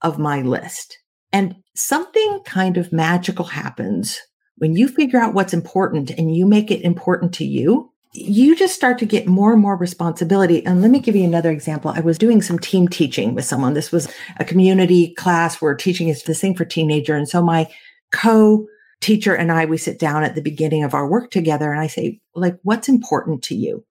[0.00, 0.98] of my list.
[1.32, 4.20] And something kind of magical happens
[4.56, 7.90] when you figure out what's important and you make it important to you.
[8.14, 10.64] You just start to get more and more responsibility.
[10.66, 11.90] And let me give you another example.
[11.94, 13.72] I was doing some team teaching with someone.
[13.72, 17.16] This was a community class where teaching is this thing for teenager.
[17.16, 17.72] And so my
[18.12, 18.66] co
[19.00, 21.86] teacher and I, we sit down at the beginning of our work together and I
[21.86, 23.84] say, like, what's important to you?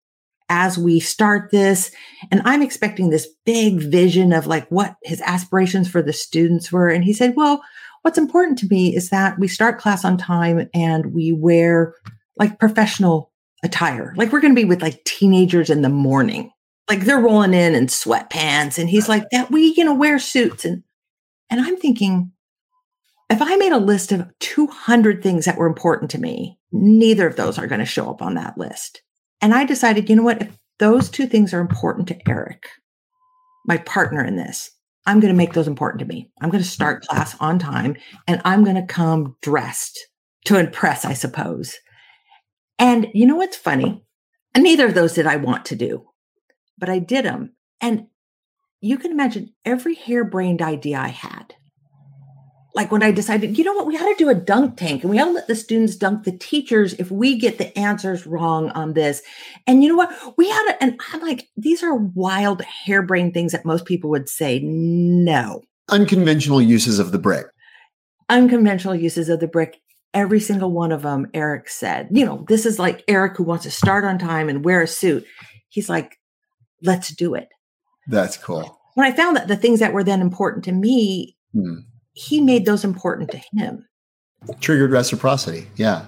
[0.52, 1.92] As we start this.
[2.30, 6.90] And I'm expecting this big vision of like what his aspirations for the students were.
[6.90, 7.64] And he said, well,
[8.02, 11.96] what's important to me is that we start class on time and we wear
[12.38, 13.32] like professional
[13.64, 14.14] attire.
[14.18, 16.52] Like we're going to be with like teenagers in the morning.
[16.90, 18.78] Like they're rolling in in sweatpants.
[18.78, 20.66] And he's like, that we, you know, wear suits.
[20.66, 20.84] And,
[21.50, 22.34] and I'm thinking,
[23.30, 27.38] if I made a list of 200 things that were important to me, neither of
[27.38, 29.02] those are going to show up on that list.
[29.42, 30.42] And I decided, you know what?
[30.42, 32.68] If those two things are important to Eric,
[33.66, 34.72] my partner in this,
[35.06, 36.32] I'm going to make those important to me.
[36.42, 37.96] I'm going to start class on time
[38.28, 40.00] and I'm going to come dressed
[40.46, 41.76] to impress, I suppose.
[42.78, 44.04] And you know what's funny?
[44.56, 46.06] Neither of those did I want to do,
[46.78, 47.56] but I did them.
[47.80, 48.08] And
[48.80, 51.56] you can imagine every harebrained idea I had
[52.74, 55.10] like when I decided, you know what, we ought to do a dunk tank and
[55.10, 58.70] we ought to let the students dunk the teachers if we get the answers wrong
[58.72, 59.22] on this.
[59.68, 63.52] And you know what, we ought to, and I'm like, these are wild, harebrained things
[63.52, 65.62] that most people would say no.
[65.90, 67.48] Unconventional uses of the brick.
[68.30, 69.82] Unconventional uses of the brick.
[70.14, 73.64] Every single one of them, Eric said, you know, this is like Eric who wants
[73.64, 75.26] to start on time and wear a suit.
[75.70, 76.18] He's like,
[76.82, 77.50] let's do it.
[78.08, 78.80] That's cool.
[78.96, 81.80] When I found that the things that were then important to me, hmm
[82.14, 83.88] he made those important to him.
[84.60, 85.68] Triggered reciprocity.
[85.76, 86.06] Yeah.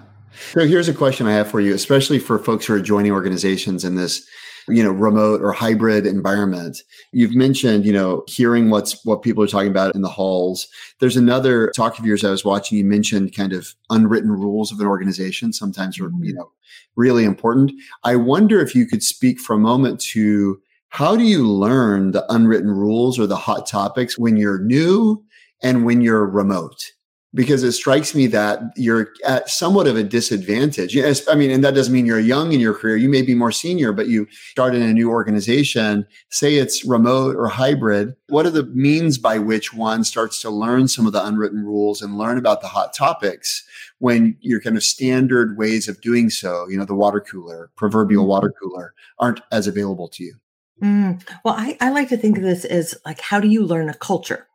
[0.53, 3.85] So here's a question I have for you, especially for folks who are joining organizations
[3.85, 4.27] in this,
[4.67, 6.81] you know, remote or hybrid environment.
[7.11, 10.67] You've mentioned, you know, hearing what's what people are talking about in the halls.
[10.99, 12.79] There's another talk of yours I was watching.
[12.79, 15.53] You mentioned kind of unwritten rules of an organization.
[15.53, 16.37] Sometimes are, you mm-hmm.
[16.37, 16.51] know,
[16.95, 17.71] really important.
[18.03, 22.25] I wonder if you could speak for a moment to how do you learn the
[22.31, 25.23] unwritten rules or the hot topics when you're new
[25.63, 26.91] and when you're remote
[27.35, 30.95] because it strikes me that you're at somewhat of a disadvantage.
[30.95, 32.95] Yes, I mean, and that doesn't mean you're young in your career.
[32.95, 37.35] You may be more senior, but you start in a new organization, say it's remote
[37.35, 38.15] or hybrid.
[38.29, 42.01] What are the means by which one starts to learn some of the unwritten rules
[42.01, 43.65] and learn about the hot topics
[43.97, 48.27] when your kind of standard ways of doing so, you know, the water cooler, proverbial
[48.27, 48.69] water mm-hmm.
[48.69, 50.35] cooler, aren't as available to you?
[50.81, 51.23] Mm.
[51.45, 53.93] Well, I, I like to think of this as like, how do you learn a
[53.93, 54.47] culture?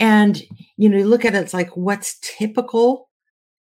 [0.00, 0.42] And,
[0.76, 3.08] you know, you look at it, it's like, what's typical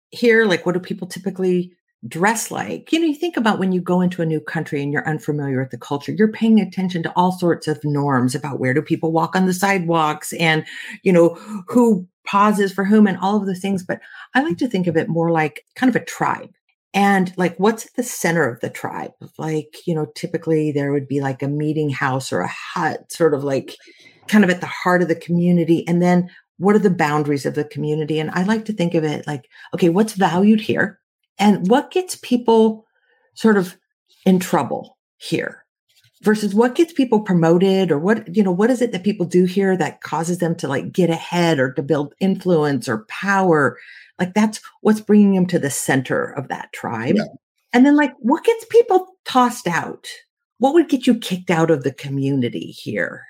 [0.10, 0.46] here?
[0.46, 1.74] Like, what do people typically
[2.08, 2.92] dress like?
[2.94, 5.60] You know, you think about when you go into a new country and you're unfamiliar
[5.60, 9.12] with the culture, you're paying attention to all sorts of norms about where do people
[9.12, 10.66] walk on the sidewalks and,
[11.04, 11.36] you know,
[11.68, 13.84] who pauses for whom and all of the things.
[13.84, 14.00] But
[14.34, 16.52] I like to think of it more like kind of a tribe.
[16.94, 19.12] And like, what's at the center of the tribe?
[19.38, 23.34] Like, you know, typically there would be like a meeting house or a hut, sort
[23.34, 23.76] of like
[24.30, 25.86] kind of at the heart of the community.
[25.88, 28.20] And then what are the boundaries of the community?
[28.20, 31.00] And I like to think of it like, okay, what's valued here?
[31.38, 32.86] And what gets people
[33.34, 33.78] sort of
[34.26, 35.66] in trouble here?
[36.22, 39.46] versus what gets people promoted or what you know what is it that people do
[39.46, 43.78] here that causes them to like get ahead or to build influence or power
[44.20, 47.24] like that's what's bringing them to the center of that tribe yeah.
[47.74, 50.08] and then like what gets people tossed out
[50.58, 53.26] what would get you kicked out of the community here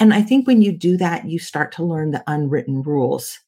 [0.00, 3.38] and I think when you do that, you start to learn the unwritten rules.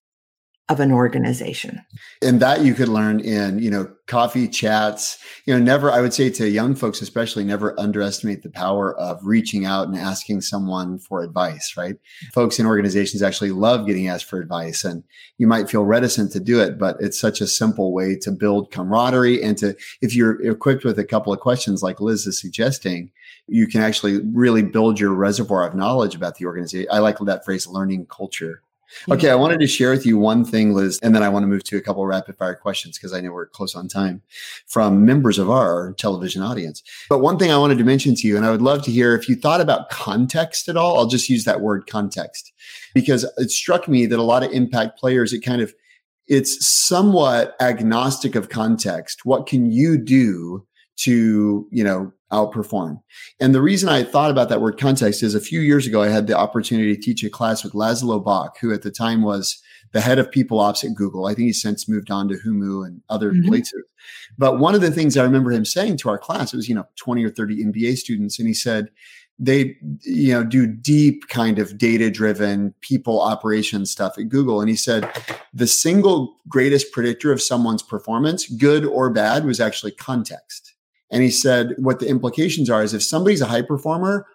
[0.69, 1.85] of an organization.
[2.23, 5.19] And that you could learn in, you know, coffee chats.
[5.45, 9.19] You know, never, I would say to young folks, especially, never underestimate the power of
[9.23, 11.97] reaching out and asking someone for advice, right?
[12.33, 14.85] Folks in organizations actually love getting asked for advice.
[14.85, 15.03] And
[15.37, 18.71] you might feel reticent to do it, but it's such a simple way to build
[18.71, 23.11] camaraderie and to, if you're equipped with a couple of questions like Liz is suggesting,
[23.49, 26.89] you can actually really build your reservoir of knowledge about the organization.
[26.91, 28.63] I like that phrase, learning culture
[29.11, 31.47] Okay, I wanted to share with you one thing, Liz, and then I want to
[31.47, 34.23] move to a couple rapid fire questions because I know we're close on time
[34.67, 36.83] from members of our television audience.
[37.09, 39.15] But one thing I wanted to mention to you, and I would love to hear
[39.15, 40.99] if you thought about context at all.
[40.99, 42.53] I'll just use that word context
[42.95, 45.75] because it struck me that a lot of impact players, it kind of
[46.29, 49.25] it's somewhat agnostic of context.
[49.25, 50.67] What can you do
[51.03, 53.01] to, you know, outperform.
[53.41, 56.09] And the reason I thought about that word context is a few years ago, I
[56.09, 59.63] had the opportunity to teach a class with Laszlo Bock, who at the time was
[59.93, 61.27] the head of people ops at Google.
[61.27, 63.49] I think he's since moved on to Humu and other mm-hmm.
[63.49, 63.85] places.
[64.39, 66.75] But one of the things I remember him saying to our class, it was, you
[66.75, 68.39] know, 20 or 30 MBA students.
[68.39, 68.89] And he said,
[69.39, 74.61] they, you know, do deep kind of data driven people operations stuff at Google.
[74.61, 75.11] And he said,
[75.53, 80.72] the single greatest predictor of someone's performance, good or bad, was actually context.
[81.13, 84.27] And he said, what the implications are is if somebody's a high performer,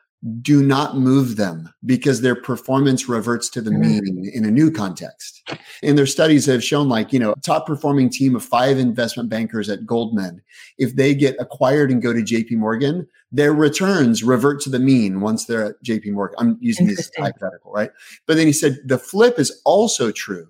[0.42, 3.82] do not move them because their performance reverts to the mm-hmm.
[3.82, 5.48] mean in a new context.
[5.84, 9.70] And their studies have shown like, you know, top performing team of five investment bankers
[9.70, 10.42] at Goldman,
[10.78, 15.22] if they get acquired and go to JP Morgan, their returns revert to the mean
[15.22, 16.36] once they're at JP Morgan.
[16.40, 17.92] I'm using this hypothetical, right?
[18.26, 20.48] But then he said the flip is also true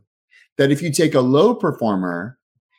[0.57, 2.37] that if you take a low performer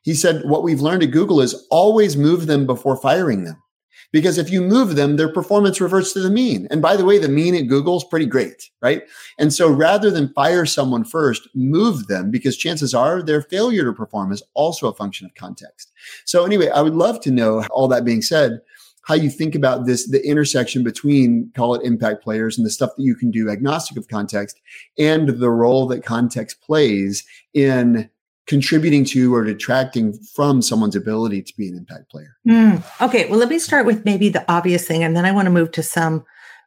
[0.08, 3.62] he said, what we've learned at Google is always move them before firing them.
[4.10, 6.66] Because if you move them, their performance reverts to the mean.
[6.70, 9.02] And by the way, the mean at Google is pretty great, right?
[9.38, 13.92] And so rather than fire someone first, move them because chances are their failure to
[13.92, 15.92] perform is also a function of context.
[16.24, 18.60] So anyway, I would love to know all that being said,
[19.02, 22.92] how you think about this, the intersection between call it impact players and the stuff
[22.96, 24.58] that you can do agnostic of context
[24.96, 28.08] and the role that context plays in
[28.48, 32.34] contributing to or detracting from someone's ability to be an impact player.
[32.48, 35.46] Mm, okay, well, let me start with maybe the obvious thing, and then I want
[35.46, 36.24] to move to some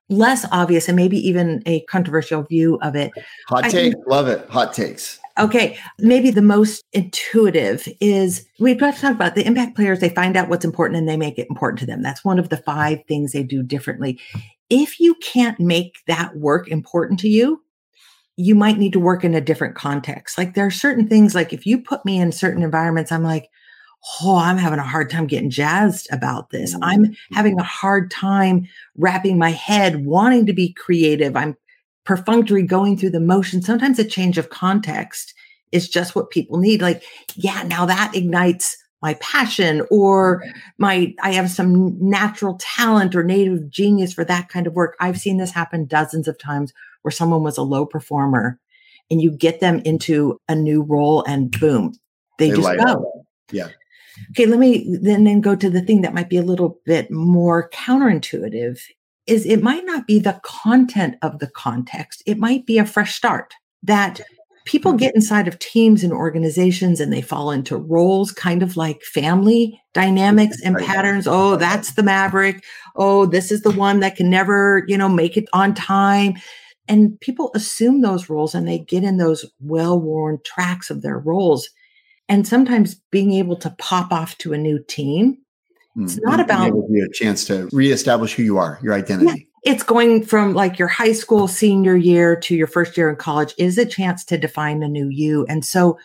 [0.07, 3.11] less obvious and maybe even a controversial view of it.
[3.47, 4.47] Hot take, love it.
[4.49, 5.19] Hot takes.
[5.39, 9.99] Okay, maybe the most intuitive is we've got to talk about the impact players.
[9.99, 12.01] They find out what's important and they make it important to them.
[12.03, 14.19] That's one of the five things they do differently.
[14.69, 17.61] If you can't make that work important to you,
[18.41, 20.37] you might need to work in a different context.
[20.37, 23.49] Like there are certain things, like if you put me in certain environments, I'm like,
[24.21, 26.75] oh, I'm having a hard time getting jazzed about this.
[26.81, 27.35] I'm mm-hmm.
[27.35, 28.67] having a hard time
[28.97, 31.35] wrapping my head, wanting to be creative.
[31.35, 31.55] I'm
[32.03, 33.61] perfunctory going through the motion.
[33.61, 35.35] Sometimes a change of context
[35.71, 36.81] is just what people need.
[36.81, 37.03] Like,
[37.35, 40.43] yeah, now that ignites my passion or
[40.77, 45.19] my i have some natural talent or native genius for that kind of work i've
[45.19, 46.71] seen this happen dozens of times
[47.01, 48.59] where someone was a low performer
[49.09, 51.93] and you get them into a new role and boom,
[52.39, 53.25] they, they just go.
[53.51, 53.69] Yeah.
[54.31, 57.09] Okay, let me then, then go to the thing that might be a little bit
[57.11, 58.79] more counterintuitive
[59.27, 62.23] is it might not be the content of the context.
[62.25, 64.21] It might be a fresh start that
[64.65, 64.99] people mm-hmm.
[64.99, 69.81] get inside of teams and organizations and they fall into roles kind of like family
[69.93, 72.63] dynamics and patterns oh that's the maverick
[72.95, 76.35] oh this is the one that can never you know make it on time
[76.91, 81.17] and people assume those roles and they get in those well worn tracks of their
[81.17, 81.69] roles.
[82.27, 85.37] And sometimes being able to pop off to a new team,
[85.95, 86.29] it's mm-hmm.
[86.29, 89.47] not about a chance to reestablish who you are, your identity.
[89.63, 93.15] Yeah, it's going from like your high school senior year to your first year in
[93.15, 95.45] college is a chance to define a new you.
[95.47, 95.97] And so,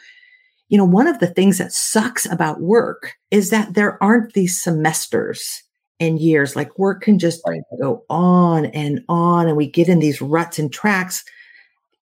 [0.69, 4.63] you know, one of the things that sucks about work is that there aren't these
[4.63, 5.65] semesters
[6.01, 6.57] and years.
[6.57, 7.61] Like work can just right.
[7.81, 11.25] go on and on, and we get in these ruts and tracks.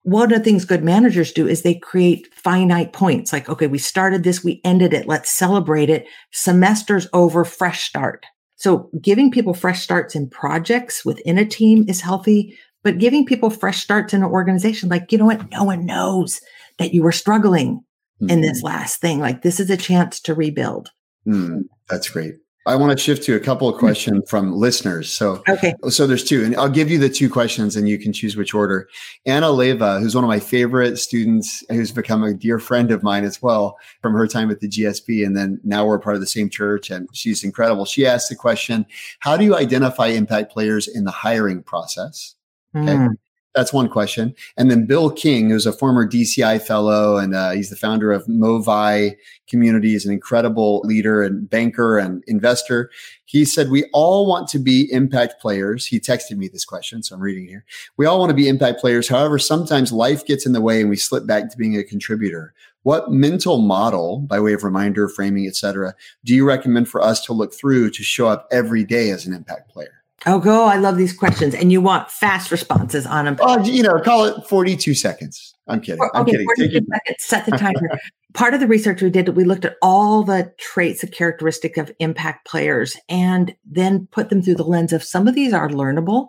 [0.03, 3.33] One of the things good managers do is they create finite points.
[3.33, 6.07] Like, okay, we started this, we ended it, let's celebrate it.
[6.31, 8.27] Semesters over, fresh start.
[8.57, 13.49] So giving people fresh starts in projects within a team is healthy, but giving people
[13.49, 15.51] fresh starts in an organization, like, you know what?
[15.51, 16.41] No one knows
[16.79, 17.81] that you were struggling
[18.21, 18.31] mm-hmm.
[18.31, 18.67] in this mm-hmm.
[18.67, 19.21] last thing.
[19.21, 20.91] Like, this is a chance to rebuild.
[21.27, 22.35] Mm, that's great.
[22.67, 25.13] I want to shift to a couple of questions from listeners.
[25.13, 25.75] So, okay.
[25.91, 28.55] So there's two, and I'll give you the two questions, and you can choose which
[28.55, 28.89] order.
[29.27, 33.25] Anna Leva, who's one of my favorite students, who's become a dear friend of mine
[33.25, 36.27] as well from her time at the GSB, and then now we're part of the
[36.27, 37.85] same church, and she's incredible.
[37.85, 38.87] She asked the question:
[39.19, 42.35] How do you identify impact players in the hiring process?
[42.75, 42.95] Okay.
[42.95, 43.17] Mm.
[43.55, 44.35] That's one question.
[44.57, 48.27] And then Bill King, who's a former DCI fellow, and uh, he's the founder of
[48.27, 49.15] Movi
[49.49, 52.91] Community, is an incredible leader and banker and investor.
[53.27, 55.87] He said, We all want to be impact players.
[55.87, 57.65] He texted me this question, so I'm reading here.
[57.97, 59.09] We all want to be impact players.
[59.09, 62.55] However, sometimes life gets in the way and we slip back to being a contributor.
[62.83, 65.95] What mental model, by way of reminder, framing, etc.,
[66.25, 69.33] do you recommend for us to look through to show up every day as an
[69.33, 70.04] impact player?
[70.27, 70.65] Oh, go.
[70.65, 71.55] I love these questions.
[71.55, 73.37] And you want fast responses on them.
[73.41, 75.55] Oh, you know, call it 42 seconds.
[75.69, 76.09] I'm kidding.
[76.15, 76.47] I'm kidding.
[76.47, 77.17] 42 seconds.
[77.19, 77.99] Set the timer.
[78.33, 81.93] Part of the research we did, we looked at all the traits and characteristic of
[81.99, 86.29] impact players and then put them through the lens of some of these are learnable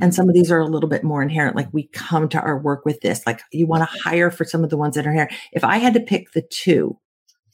[0.00, 1.56] and some of these are a little bit more inherent.
[1.56, 3.26] Like we come to our work with this.
[3.26, 5.30] Like you want to hire for some of the ones that are here.
[5.52, 6.98] If I had to pick the two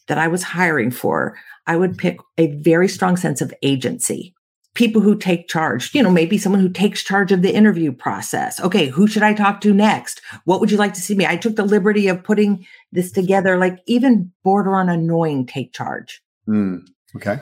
[0.06, 4.33] that I was hiring for, I would pick a very strong sense of agency
[4.74, 8.60] people who take charge, you know, maybe someone who takes charge of the interview process.
[8.60, 10.20] Okay, who should I talk to next?
[10.44, 11.26] What would you like to see me?
[11.26, 16.22] I took the liberty of putting this together, like even border on annoying take charge.
[16.48, 17.38] Mm, okay.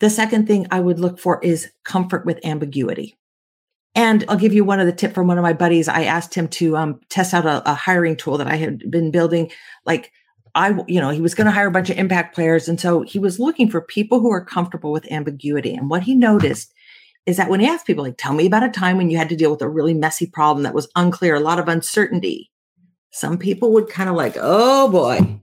[0.00, 3.16] The second thing I would look for is comfort with ambiguity.
[3.94, 5.88] And I'll give you one of the tip from one of my buddies.
[5.88, 9.10] I asked him to um, test out a, a hiring tool that I had been
[9.10, 9.50] building,
[9.86, 10.12] like
[10.56, 12.66] I, you know, he was going to hire a bunch of impact players.
[12.66, 15.74] And so he was looking for people who are comfortable with ambiguity.
[15.74, 16.72] And what he noticed
[17.26, 19.28] is that when he asked people, like, tell me about a time when you had
[19.28, 22.50] to deal with a really messy problem that was unclear, a lot of uncertainty,
[23.10, 25.40] some people would kind of like, oh boy,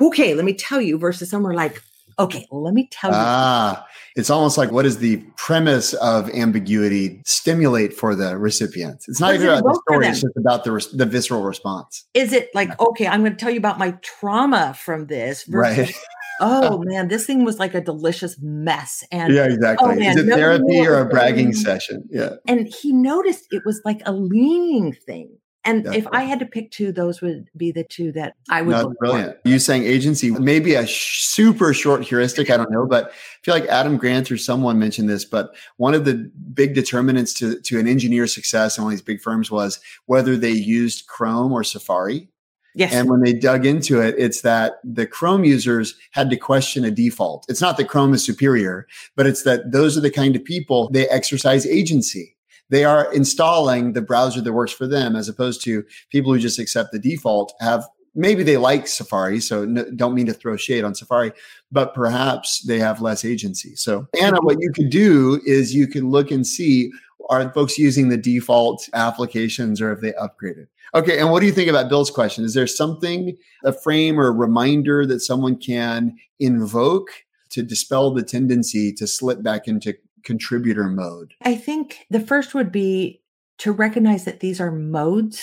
[0.00, 1.82] okay, let me tell you, versus some were like,
[2.18, 3.16] okay, let me tell you.
[3.18, 3.86] Ah,
[4.16, 9.04] it's almost like what is the premise of ambiguity stimulate for the recipient?
[9.08, 12.04] It's not even about the story; it's just about the the visceral response.
[12.14, 12.86] Is it like yeah.
[12.88, 15.94] okay, I'm going to tell you about my trauma from this, versus, right?
[16.40, 19.04] oh man, this thing was like a delicious mess.
[19.10, 19.88] And yeah, exactly.
[19.90, 22.08] Oh, man, Is it no, therapy or a bragging session?
[22.10, 22.36] Yeah.
[22.46, 25.30] And he noticed it was like a leaning thing.
[25.66, 26.06] And Definitely.
[26.06, 28.74] if I had to pick two, those would be the two that I would.
[28.74, 29.42] That's brilliant.
[29.42, 29.48] For.
[29.48, 32.50] You saying agency, maybe a sh- super short heuristic.
[32.50, 33.10] I don't know, but I
[33.42, 35.24] feel like Adam Grant or someone mentioned this.
[35.24, 39.04] But one of the big determinants to to an engineer's success in one of these
[39.04, 42.28] big firms was whether they used Chrome or Safari.
[42.74, 42.92] Yes.
[42.92, 46.90] And when they dug into it, it's that the Chrome users had to question a
[46.90, 47.46] default.
[47.48, 50.90] It's not that Chrome is superior, but it's that those are the kind of people
[50.90, 52.33] they exercise agency
[52.70, 56.58] they are installing the browser that works for them as opposed to people who just
[56.58, 60.94] accept the default have maybe they like Safari, so don't mean to throw shade on
[60.94, 61.32] Safari,
[61.72, 63.74] but perhaps they have less agency.
[63.74, 66.92] So, Anna, what you could do is you can look and see
[67.30, 70.66] are folks using the default applications or have they upgraded?
[70.94, 72.44] Okay, and what do you think about Bill's question?
[72.44, 77.08] Is there something, a frame or a reminder that someone can invoke
[77.50, 79.94] to dispel the tendency to slip back into
[80.24, 81.34] contributor mode?
[81.42, 83.22] I think the first would be
[83.58, 85.42] to recognize that these are modes,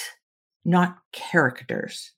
[0.65, 2.11] not characters.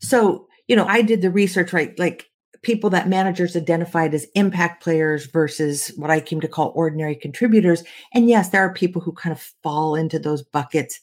[0.00, 1.98] So, you know, I did the research, right?
[1.98, 2.30] Like
[2.62, 7.82] people that managers identified as impact players versus what I came to call ordinary contributors.
[8.12, 11.00] And yes, there are people who kind of fall into those buckets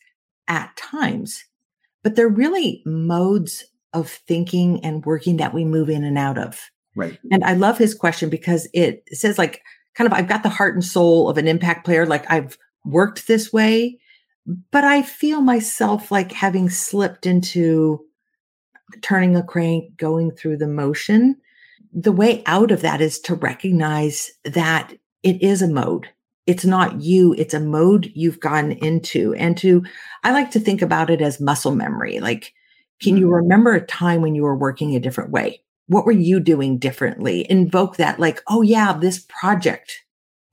[0.47, 1.43] at times,
[2.03, 6.69] but they're really modes of thinking and working that we move in and out of.
[6.95, 7.17] Right.
[7.31, 9.61] And I love his question because it says like
[9.95, 12.05] kind of I've got the heart and soul of an impact player.
[12.05, 13.97] Like I've worked this way,
[14.71, 18.05] but I feel myself like having slipped into
[19.01, 21.37] turning a crank, going through the motion.
[21.91, 24.93] The way out of that is to recognize that
[25.23, 26.07] it is a mode.
[26.45, 29.33] It's not you, it's a mode you've gone into.
[29.33, 29.83] And to,
[30.23, 32.19] I like to think about it as muscle memory.
[32.19, 32.53] Like,
[33.01, 33.35] can you mm-hmm.
[33.35, 35.61] remember a time when you were working a different way?
[35.87, 37.45] What were you doing differently?
[37.49, 40.03] Invoke that like oh yeah this project.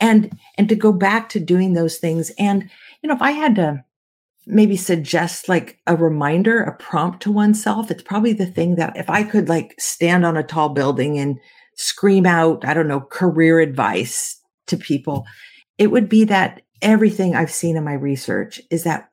[0.00, 2.68] And and to go back to doing those things and
[3.02, 3.84] you know if i had to
[4.46, 9.08] maybe suggest like a reminder a prompt to oneself it's probably the thing that if
[9.10, 11.38] i could like stand on a tall building and
[11.76, 15.24] scream out i don't know career advice to people
[15.78, 19.10] it would be that everything i've seen in my research is that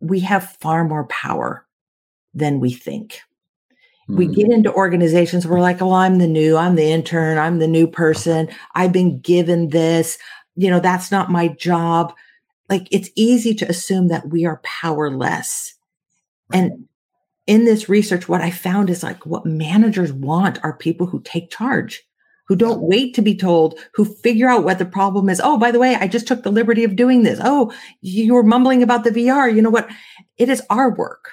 [0.00, 1.66] we have far more power
[2.34, 3.20] than we think
[4.08, 4.32] we hmm.
[4.32, 7.86] get into organizations, we're like, oh, I'm the new, I'm the intern, I'm the new
[7.86, 10.18] person, I've been given this,
[10.54, 12.12] you know, that's not my job.
[12.68, 15.74] Like it's easy to assume that we are powerless.
[16.50, 16.64] Right.
[16.64, 16.88] And
[17.46, 21.50] in this research, what I found is like what managers want are people who take
[21.50, 22.02] charge,
[22.48, 25.40] who don't wait to be told, who figure out what the problem is.
[25.42, 27.38] Oh, by the way, I just took the liberty of doing this.
[27.42, 29.54] Oh, you were mumbling about the VR.
[29.54, 29.88] You know what?
[30.38, 31.32] It is our work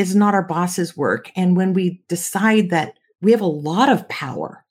[0.00, 1.30] is not our boss's work.
[1.36, 4.64] And when we decide that we have a lot of power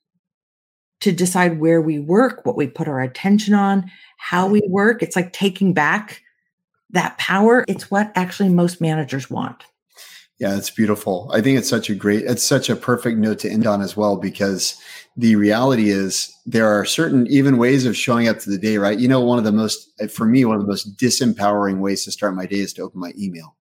[1.01, 5.15] to decide where we work, what we put our attention on, how we work, it's
[5.15, 6.21] like taking back
[6.89, 9.63] that power, it's what actually most managers want.
[10.39, 11.29] Yeah, it's beautiful.
[11.33, 13.95] I think it's such a great, it's such a perfect note to end on as
[13.95, 14.81] well, because
[15.15, 18.97] the reality is there are certain even ways of showing up to the day, right?
[18.97, 22.11] You know, one of the most, for me, one of the most disempowering ways to
[22.11, 23.55] start my day is to open my email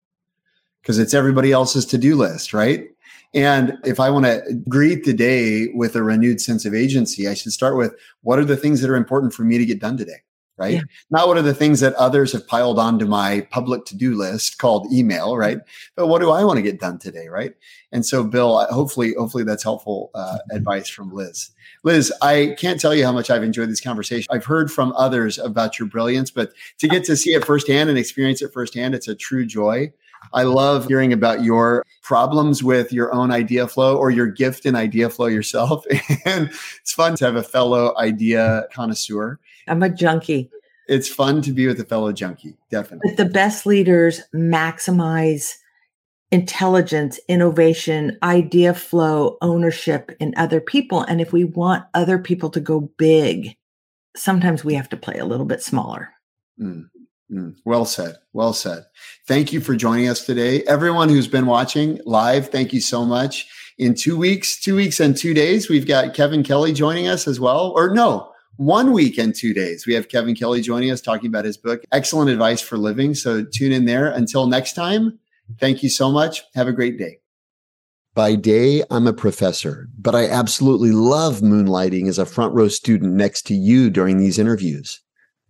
[0.83, 2.89] because it's everybody else's to do list, right?
[3.35, 7.35] And if I want to greet the day with a renewed sense of agency, I
[7.35, 9.97] should start with what are the things that are important for me to get done
[9.97, 10.23] today?
[10.59, 10.75] right?
[10.75, 10.83] Yeah.
[11.11, 14.59] Not what are the things that others have piled onto my public to do list
[14.59, 15.59] called email, right?
[15.97, 17.55] But what do I want to get done today, right?
[17.93, 21.51] And so, Bill, hopefully, hopefully that's helpful uh, advice from Liz.
[21.85, 24.27] Liz, I can't tell you how much I've enjoyed this conversation.
[24.31, 27.99] I've heard from others about your brilliance, but to get to see it firsthand and
[27.99, 29.93] experience it firsthand, it's a true joy.
[30.33, 34.75] I love hearing about your problems with your own idea flow or your gift in
[34.75, 35.85] idea flow yourself.
[36.25, 36.51] and
[36.81, 39.39] it's fun to have a fellow idea connoisseur.
[39.67, 40.51] I'm a junkie.
[40.89, 43.11] It's fun to be with a fellow junkie, definitely.
[43.11, 45.55] But the best leaders maximize
[46.31, 51.03] intelligence, innovation, idea flow, ownership in other people.
[51.03, 53.57] And if we want other people to go big,
[54.17, 56.11] sometimes we have to play a little bit smaller.
[56.61, 56.89] Mm,
[57.31, 58.17] mm, well said.
[58.33, 58.85] Well said.
[59.27, 60.63] Thank you for joining us today.
[60.65, 63.47] Everyone who's been watching live, thank you so much.
[63.79, 67.39] In two weeks, two weeks and two days, we've got Kevin Kelly joining us as
[67.39, 67.73] well.
[67.77, 69.87] Or no, one week and two days.
[69.87, 73.15] We have Kevin Kelly joining us talking about his book, Excellent Advice for Living.
[73.15, 74.09] So tune in there.
[74.09, 75.19] Until next time,
[75.61, 76.43] thank you so much.
[76.55, 77.19] Have a great day.
[78.15, 83.15] By day, I'm a professor, but I absolutely love moonlighting as a front row student
[83.15, 85.01] next to you during these interviews.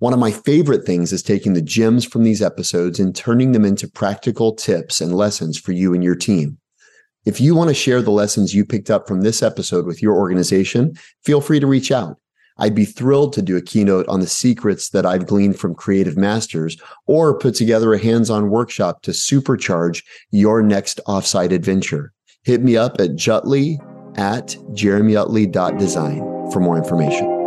[0.00, 3.64] One of my favorite things is taking the gems from these episodes and turning them
[3.64, 6.58] into practical tips and lessons for you and your team.
[7.24, 10.14] If you want to share the lessons you picked up from this episode with your
[10.14, 10.94] organization,
[11.24, 12.16] feel free to reach out.
[12.58, 16.16] I'd be thrilled to do a keynote on the secrets that I've gleaned from creative
[16.16, 16.76] masters
[17.06, 22.12] or put together a hands on workshop to supercharge your next offsite adventure.
[22.44, 23.78] Hit me up at jutley
[24.18, 27.37] at jeremyutley.design for more information.